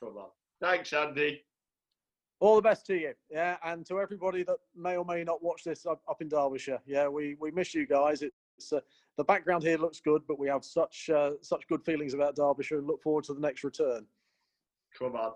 Come 0.00 0.18
on. 0.18 0.28
Thanks, 0.60 0.92
Andy. 0.92 1.42
All 2.40 2.56
the 2.56 2.62
best 2.62 2.84
to 2.86 2.94
you. 2.94 3.14
Yeah, 3.30 3.56
and 3.64 3.86
to 3.86 3.98
everybody 4.00 4.42
that 4.42 4.58
may 4.76 4.98
or 4.98 5.04
may 5.06 5.24
not 5.24 5.42
watch 5.42 5.64
this 5.64 5.86
up, 5.86 6.02
up 6.06 6.20
in 6.20 6.28
Derbyshire. 6.28 6.80
Yeah, 6.86 7.08
we, 7.08 7.36
we 7.40 7.50
miss 7.50 7.74
you 7.74 7.86
guys. 7.86 8.22
It's 8.22 8.72
uh, 8.72 8.80
the 9.16 9.24
background 9.24 9.62
here 9.62 9.78
looks 9.78 10.00
good, 10.00 10.22
but 10.28 10.38
we 10.38 10.48
have 10.48 10.64
such 10.64 11.10
uh, 11.10 11.32
such 11.40 11.66
good 11.68 11.82
feelings 11.84 12.14
about 12.14 12.36
Derbyshire 12.36 12.78
and 12.78 12.86
look 12.86 13.02
forward 13.02 13.24
to 13.24 13.34
the 13.34 13.40
next 13.40 13.64
return. 13.64 14.06
Come 14.98 15.16
on. 15.16 15.32